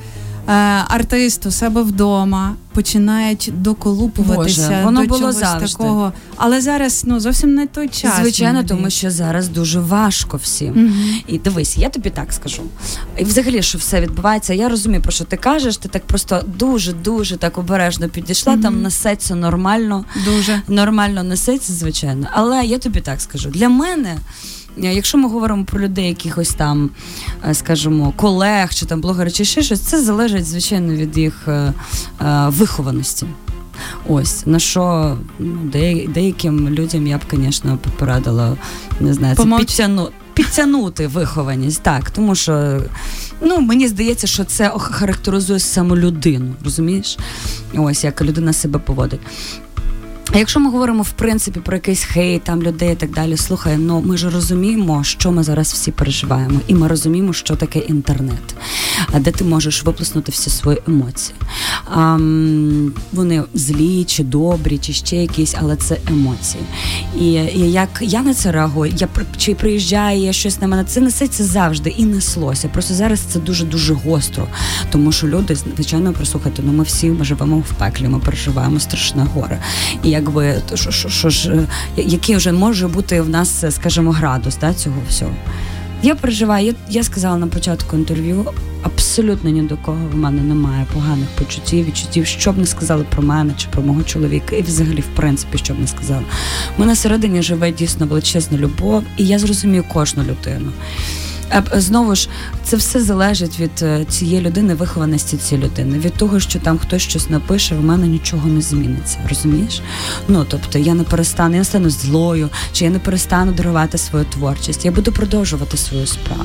артист 0.87 1.45
у 1.45 1.51
себе 1.51 1.81
вдома 1.81 2.55
починають 2.73 3.51
доколупуватися 3.57 4.67
Боже, 4.67 4.81
воно 4.83 5.01
до 5.01 5.07
було 5.07 5.19
чогось 5.19 5.35
завжди. 5.35 5.77
такого, 5.77 6.13
але 6.35 6.61
зараз 6.61 7.03
ну 7.07 7.19
зовсім 7.19 7.55
не 7.55 7.67
той 7.67 7.87
час. 7.89 8.13
Звичайно, 8.21 8.63
тому 8.63 8.89
що 8.89 9.11
зараз 9.11 9.49
дуже 9.49 9.79
важко 9.79 10.37
всім. 10.37 10.73
Мгм. 10.73 11.15
І 11.27 11.39
дивись, 11.39 11.77
я 11.77 11.89
тобі 11.89 12.09
так 12.09 12.33
скажу. 12.33 12.63
І 13.17 13.23
взагалі, 13.23 13.61
що 13.61 13.77
все 13.77 14.01
відбувається, 14.01 14.53
я 14.53 14.69
розумію, 14.69 15.01
про 15.01 15.11
що 15.11 15.23
ти 15.23 15.37
кажеш. 15.37 15.77
Ти 15.77 15.89
так 15.89 16.05
просто 16.05 16.43
дуже 16.57 16.93
дуже 16.93 17.37
так 17.37 17.57
обережно 17.57 18.09
підійшла. 18.09 18.53
Мгм. 18.53 18.61
Там 18.61 18.81
несеться 18.81 19.35
нормально, 19.35 20.05
дуже. 20.25 20.61
нормально 20.67 21.23
несеться, 21.23 21.73
звичайно. 21.73 22.27
Але 22.31 22.65
я 22.65 22.77
тобі 22.77 23.01
так 23.01 23.21
скажу: 23.21 23.49
для 23.49 23.69
мене. 23.69 24.17
Е, 24.77 24.93
Якщо 24.93 25.17
ми 25.17 25.29
говоримо 25.29 25.65
про 25.65 25.79
людей, 25.79 26.07
якихось 26.07 26.53
там, 26.53 26.89
е, 27.49 27.53
скажімо, 27.53 28.13
колег 28.15 28.73
чи 28.73 28.85
там 28.85 29.01
блогерів, 29.01 29.33
чи 29.33 29.45
ще 29.45 29.61
щось, 29.61 29.79
це 29.79 30.01
залежить, 30.01 30.45
звичайно, 30.45 30.93
від 30.93 31.17
їх 31.17 31.47
е, 31.47 31.73
вихованості. 32.47 33.25
Ось 34.07 34.45
на 34.45 34.59
що 34.59 35.17
ну, 35.39 35.57
де, 35.63 36.07
деяким 36.07 36.69
людям 36.69 37.07
я 37.07 37.17
б, 37.17 37.21
звісно, 37.31 37.77
порадила, 37.97 38.57
не 38.99 39.13
знаю, 39.13 39.35
це 39.35 39.43
Помовч- 39.43 39.59
підтягну, 39.59 40.09
підтягнути 40.33 41.07
вихованість, 41.07 41.83
так, 41.83 42.11
тому 42.11 42.35
що 42.35 42.81
ну, 43.41 43.59
мені 43.59 43.87
здається, 43.87 44.27
що 44.27 44.43
це 44.43 44.71
характеризує 44.77 45.59
саму 45.59 45.97
людину, 45.97 46.53
розумієш? 46.63 47.17
Ось 47.77 48.03
як 48.03 48.21
людина 48.21 48.53
себе 48.53 48.79
поводить. 48.79 49.19
А 50.33 50.37
якщо 50.37 50.59
ми 50.59 50.69
говоримо 50.69 51.03
в 51.03 51.09
принципі 51.09 51.59
про 51.59 51.75
якийсь 51.75 52.03
хейт 52.03 52.43
там 52.43 52.63
людей 52.63 52.93
і 52.93 52.95
так 52.95 53.11
далі, 53.11 53.37
слухай, 53.37 53.77
ну 53.77 54.01
ми 54.05 54.17
ж 54.17 54.29
розуміємо, 54.29 55.03
що 55.03 55.31
ми 55.31 55.43
зараз 55.43 55.73
всі 55.73 55.91
переживаємо, 55.91 56.59
і 56.67 56.75
ми 56.75 56.87
розуміємо, 56.87 57.33
що 57.33 57.55
таке 57.55 57.79
інтернет, 57.79 58.55
де 59.19 59.31
ти 59.31 59.43
можеш 59.43 59.83
виплеснути 59.83 60.31
всі 60.31 60.49
свої 60.49 60.81
емоції. 60.87 61.35
А, 61.85 62.17
вони 63.13 63.43
злі 63.53 64.03
чи 64.03 64.23
добрі, 64.23 64.77
чи 64.77 64.93
ще 64.93 65.15
якісь, 65.15 65.55
але 65.59 65.75
це 65.75 65.97
емоції. 66.07 66.63
І, 67.19 67.25
і 67.33 67.71
як 67.71 67.89
я 68.01 68.21
на 68.21 68.33
це 68.33 68.51
реагую, 68.51 68.93
я 68.97 69.07
чи 69.37 69.55
приїжджає 69.55 70.33
щось 70.33 70.61
на 70.61 70.67
мене, 70.67 70.83
це 70.83 71.01
несеться 71.01 71.43
завжди 71.43 71.89
і 71.89 72.05
неслося. 72.05 72.67
Просто 72.67 72.93
зараз 72.93 73.19
це 73.19 73.39
дуже 73.39 73.65
дуже 73.65 73.93
гостро, 73.93 74.47
тому 74.91 75.11
що 75.11 75.27
люди, 75.27 75.55
звичайно, 75.55 76.13
прислухайте, 76.13 76.61
ну 76.65 76.71
ми 76.73 76.83
всі 76.83 77.09
ми 77.09 77.25
живемо 77.25 77.57
в 77.57 77.73
пеклі, 77.73 78.07
ми 78.07 78.19
переживаємо 78.19 78.79
страшне 78.79 79.27
горе. 79.33 79.59
І 80.03 80.20
якби 80.21 80.61
що, 80.73 80.91
що, 80.91 81.09
що 81.09 81.29
ж, 81.29 81.51
е, 81.51 81.67
який 81.95 82.35
вже 82.35 82.51
може 82.51 82.87
бути 82.87 83.21
в 83.21 83.29
нас, 83.29 83.63
е, 83.63 83.71
скажімо, 83.71 84.11
градус 84.11 84.57
да, 84.57 84.73
цього 84.73 84.97
всього. 85.09 85.35
Я 86.03 86.15
переживаю, 86.15 86.65
я, 86.65 86.73
я 86.89 87.03
сказала 87.03 87.37
на 87.37 87.47
початку 87.47 87.97
інтерв'ю, 87.97 88.45
абсолютно 88.83 89.49
ні 89.49 89.61
до 89.61 89.77
кого 89.77 90.07
в 90.13 90.15
мене 90.15 90.41
немає 90.41 90.85
поганих 90.93 91.27
почуттів, 91.27 91.85
відчуттів, 91.85 92.25
що 92.25 92.51
б 92.51 92.57
не 92.57 92.65
сказали 92.65 93.05
про 93.09 93.23
мене 93.23 93.53
чи 93.57 93.67
про 93.67 93.81
мого 93.81 94.03
чоловіка, 94.03 94.55
і 94.55 94.61
взагалі, 94.61 95.01
в 95.01 95.15
принципі, 95.15 95.57
що 95.57 95.73
б 95.73 95.79
не 95.79 95.87
сказали. 95.87 96.23
У 96.77 96.81
мене 96.81 96.93
всередині 96.93 97.41
живе 97.41 97.71
дійсно 97.71 98.05
величезна 98.05 98.57
любов, 98.57 99.03
і 99.17 99.25
я 99.25 99.39
зрозумію 99.39 99.83
кожну 99.93 100.23
людину. 100.23 100.71
Б- 101.59 101.81
знову 101.81 102.15
ж, 102.15 102.29
це 102.63 102.77
все 102.77 103.01
залежить 103.01 103.59
від 103.59 103.71
е, 103.81 104.05
цієї 104.09 104.41
людини, 104.41 104.73
вихованості 104.75 105.37
цієї 105.37 105.67
людини. 105.67 105.99
Від 105.99 106.13
того, 106.13 106.39
що 106.39 106.59
там 106.59 106.77
хтось 106.77 107.01
щось 107.01 107.29
напише, 107.29 107.75
в 107.75 107.83
мене 107.83 108.07
нічого 108.07 108.47
не 108.47 108.61
зміниться. 108.61 109.17
Розумієш? 109.29 109.81
Ну 110.27 110.45
тобто 110.49 110.79
я 110.79 110.93
не 110.93 111.03
перестану, 111.03 111.55
я 111.55 111.63
стану 111.63 111.89
злою, 111.89 112.49
чи 112.73 112.85
я 112.85 112.91
не 112.91 112.99
перестану 112.99 113.51
дарувати 113.51 113.97
свою 113.97 114.25
творчість. 114.25 114.85
Я 114.85 114.91
буду 114.91 115.11
продовжувати 115.11 115.77
свою 115.77 116.07
справу. 116.07 116.43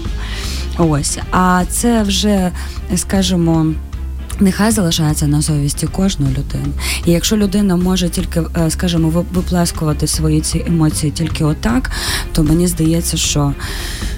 Ось. 0.79 1.19
А 1.31 1.65
це 1.71 2.03
вже, 2.03 2.53
скажімо. 2.97 3.67
Нехай 4.41 4.71
залишається 4.71 5.27
на 5.27 5.43
совісті 5.43 5.87
кожної 5.87 6.31
людини. 6.33 6.75
І 7.07 7.11
якщо 7.13 7.37
людина 7.37 7.77
може 7.77 8.09
тільки, 8.09 8.41
е, 8.41 8.71
скажімо, 8.71 9.25
виплескувати 9.33 10.07
свої 10.07 10.41
ці 10.41 10.65
емоції 10.69 11.13
тільки 11.13 11.45
отак, 11.45 11.91
то 12.33 12.43
мені 12.43 12.67
здається, 12.67 13.17
що 13.17 13.41
е, 13.41 14.16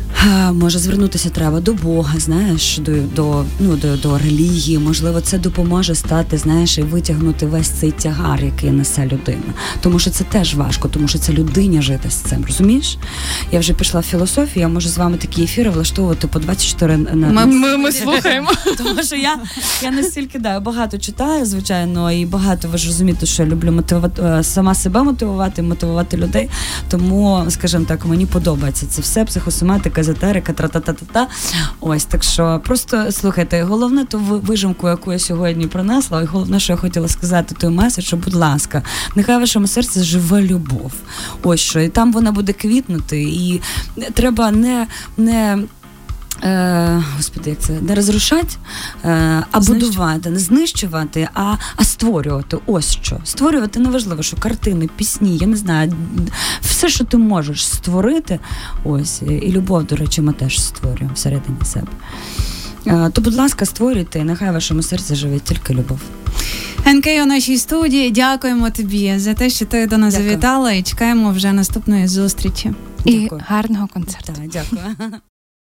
може 0.52 0.78
звернутися 0.78 1.31
треба 1.31 1.61
до 1.61 1.72
Бога, 1.72 2.18
знаєш, 2.18 2.78
до, 2.78 2.92
до, 2.92 3.44
ну, 3.61 3.76
до, 3.76 3.96
до 3.96 4.18
релігії. 4.18 4.78
Можливо, 4.78 5.20
це 5.20 5.38
допоможе 5.38 5.94
стати, 5.94 6.38
знаєш, 6.38 6.78
і 6.78 6.83
витягнути 6.83 7.46
весь 7.46 7.68
цей 7.68 7.90
тягар, 7.90 8.44
який 8.44 8.70
несе 8.70 9.07
людина. 9.07 9.54
Тому 9.81 9.98
що 9.98 10.11
це 10.11 10.24
теж 10.24 10.54
важко, 10.54 10.88
тому 10.88 11.09
що 11.09 11.18
це 11.18 11.33
людині 11.33 11.83
жити 11.83 12.11
з 12.11 12.14
цим. 12.14 12.44
Розумієш? 12.46 12.98
Я 13.52 13.61
вже 13.61 13.72
пішла 13.72 14.00
в 14.00 14.04
філософію, 14.04 14.61
я 14.62 14.68
можу 14.68 14.88
з 14.88 14.98
вами 14.98 15.16
такі 15.16 15.42
ефіри 15.42 15.70
влаштовувати 15.70 16.26
по 16.26 16.38
24 16.38 16.96
на 16.96 17.33
Ми, 17.33 17.46
ми, 17.46 17.76
ми 17.76 17.92
слухаємо. 17.92 18.50
тому 18.78 19.02
що 19.02 19.16
я, 19.16 19.38
я 19.83 19.90
настільки 19.90 20.38
да, 20.38 20.61
багато 20.61 20.98
читаю, 20.98 21.44
звичайно, 21.44 22.12
і 22.12 22.26
багато 22.26 22.68
ви 22.68 22.78
ж 22.78 22.87
розумієте, 22.87 23.26
що 23.26 23.42
я 23.42 23.48
люблю 23.48 23.72
мотивувати 23.72 24.22
е, 24.22 24.44
сама 24.44 24.74
себе 24.74 25.02
мотивувати, 25.02 25.62
мотивувати 25.62 26.16
людей. 26.16 26.50
Тому, 26.90 27.44
скажімо 27.48 27.85
так, 27.88 28.07
мені 28.07 28.26
подобається 28.26 28.87
це 28.87 29.02
все, 29.02 29.24
психосоматика, 29.24 30.02
езотерика, 30.09 30.53
тра-та-та-та-та. 30.53 31.27
Ось 31.81 32.05
так 32.05 32.23
що 32.23 32.61
просто 32.64 33.12
слухайте, 33.12 33.62
головне 33.62 34.05
ту 34.05 34.18
вижимку, 34.18 34.88
яку 34.88 35.12
я 35.12 35.18
сьогодні 35.18 35.66
принесла, 35.66 36.23
і 36.23 36.25
головне, 36.25 36.61
що 36.61 36.73
я 36.73 36.77
хотіла 36.77 37.09
сказати, 37.09 37.55
той 37.59 37.71
меседж, 37.71 38.05
що, 38.05 38.16
будь 38.16 38.35
ласка, 38.35 38.83
нехай 39.14 39.37
в 39.37 39.40
вашому 39.40 39.66
серці 39.66 40.03
живе 40.03 40.42
любов. 40.42 40.92
Ось 41.42 41.61
що, 41.61 41.81
і 41.81 41.88
там 41.88 42.12
вона 42.12 42.33
буде 42.33 42.53
квітнути, 42.53 43.23
і 43.23 43.61
треба 44.14 44.51
не. 44.51 44.87
не 45.16 45.59
Е, 46.44 47.03
господи, 47.16 47.51
як 47.51 47.59
це 47.59 47.72
не 47.72 47.94
розрушати, 47.94 48.48
е, 49.05 49.09
а 49.51 49.61
Знищ- 49.61 49.74
будувати, 49.74 50.31
не 50.31 50.38
знищувати, 50.38 51.29
а, 51.35 51.55
а 51.77 51.85
створювати. 51.85 52.59
Ось 52.66 52.90
що. 52.92 53.20
Створювати 53.24 53.81
неважливо, 53.81 54.22
що 54.22 54.37
картини, 54.37 54.88
пісні, 54.96 55.37
я 55.37 55.46
не 55.46 55.57
знаю, 55.57 55.92
все, 56.61 56.88
що 56.88 57.05
ти 57.05 57.16
можеш 57.16 57.66
створити. 57.66 58.38
Ось, 58.85 59.22
і 59.22 59.53
любов, 59.53 59.85
до 59.85 59.96
речі, 59.96 60.20
ми 60.22 60.33
теж 60.33 60.62
створюємо 60.62 61.14
всередині 61.14 61.59
себе. 61.64 61.87
Е, 62.87 63.11
то, 63.12 63.20
будь 63.20 63.35
ласка, 63.35 63.64
створюйте, 63.66 64.18
і 64.18 64.24
нехай 64.24 64.51
в 64.51 64.53
вашому 64.53 64.83
серці 64.83 65.14
живе 65.14 65.38
тільки 65.38 65.74
любов. 65.74 65.98
НК 66.87 67.07
у 67.22 67.27
нашій 67.27 67.59
студії. 67.59 68.11
Дякуємо 68.11 68.70
тобі 68.70 69.18
за 69.18 69.35
те, 69.35 69.51
що 69.51 69.64
ти 69.66 69.87
до 69.87 69.98
нас 69.98 70.14
Дякую. 70.14 70.31
завітала, 70.31 70.72
і 70.72 70.83
чекаємо 70.83 71.31
вже 71.31 71.53
наступної 71.53 72.07
зустрічі. 72.09 72.72
І 73.05 73.20
Дякую. 73.20 73.42
гарного 73.46 73.87
концерту. 73.87 74.33
Так, 74.33 74.48
дякую. 74.48 75.20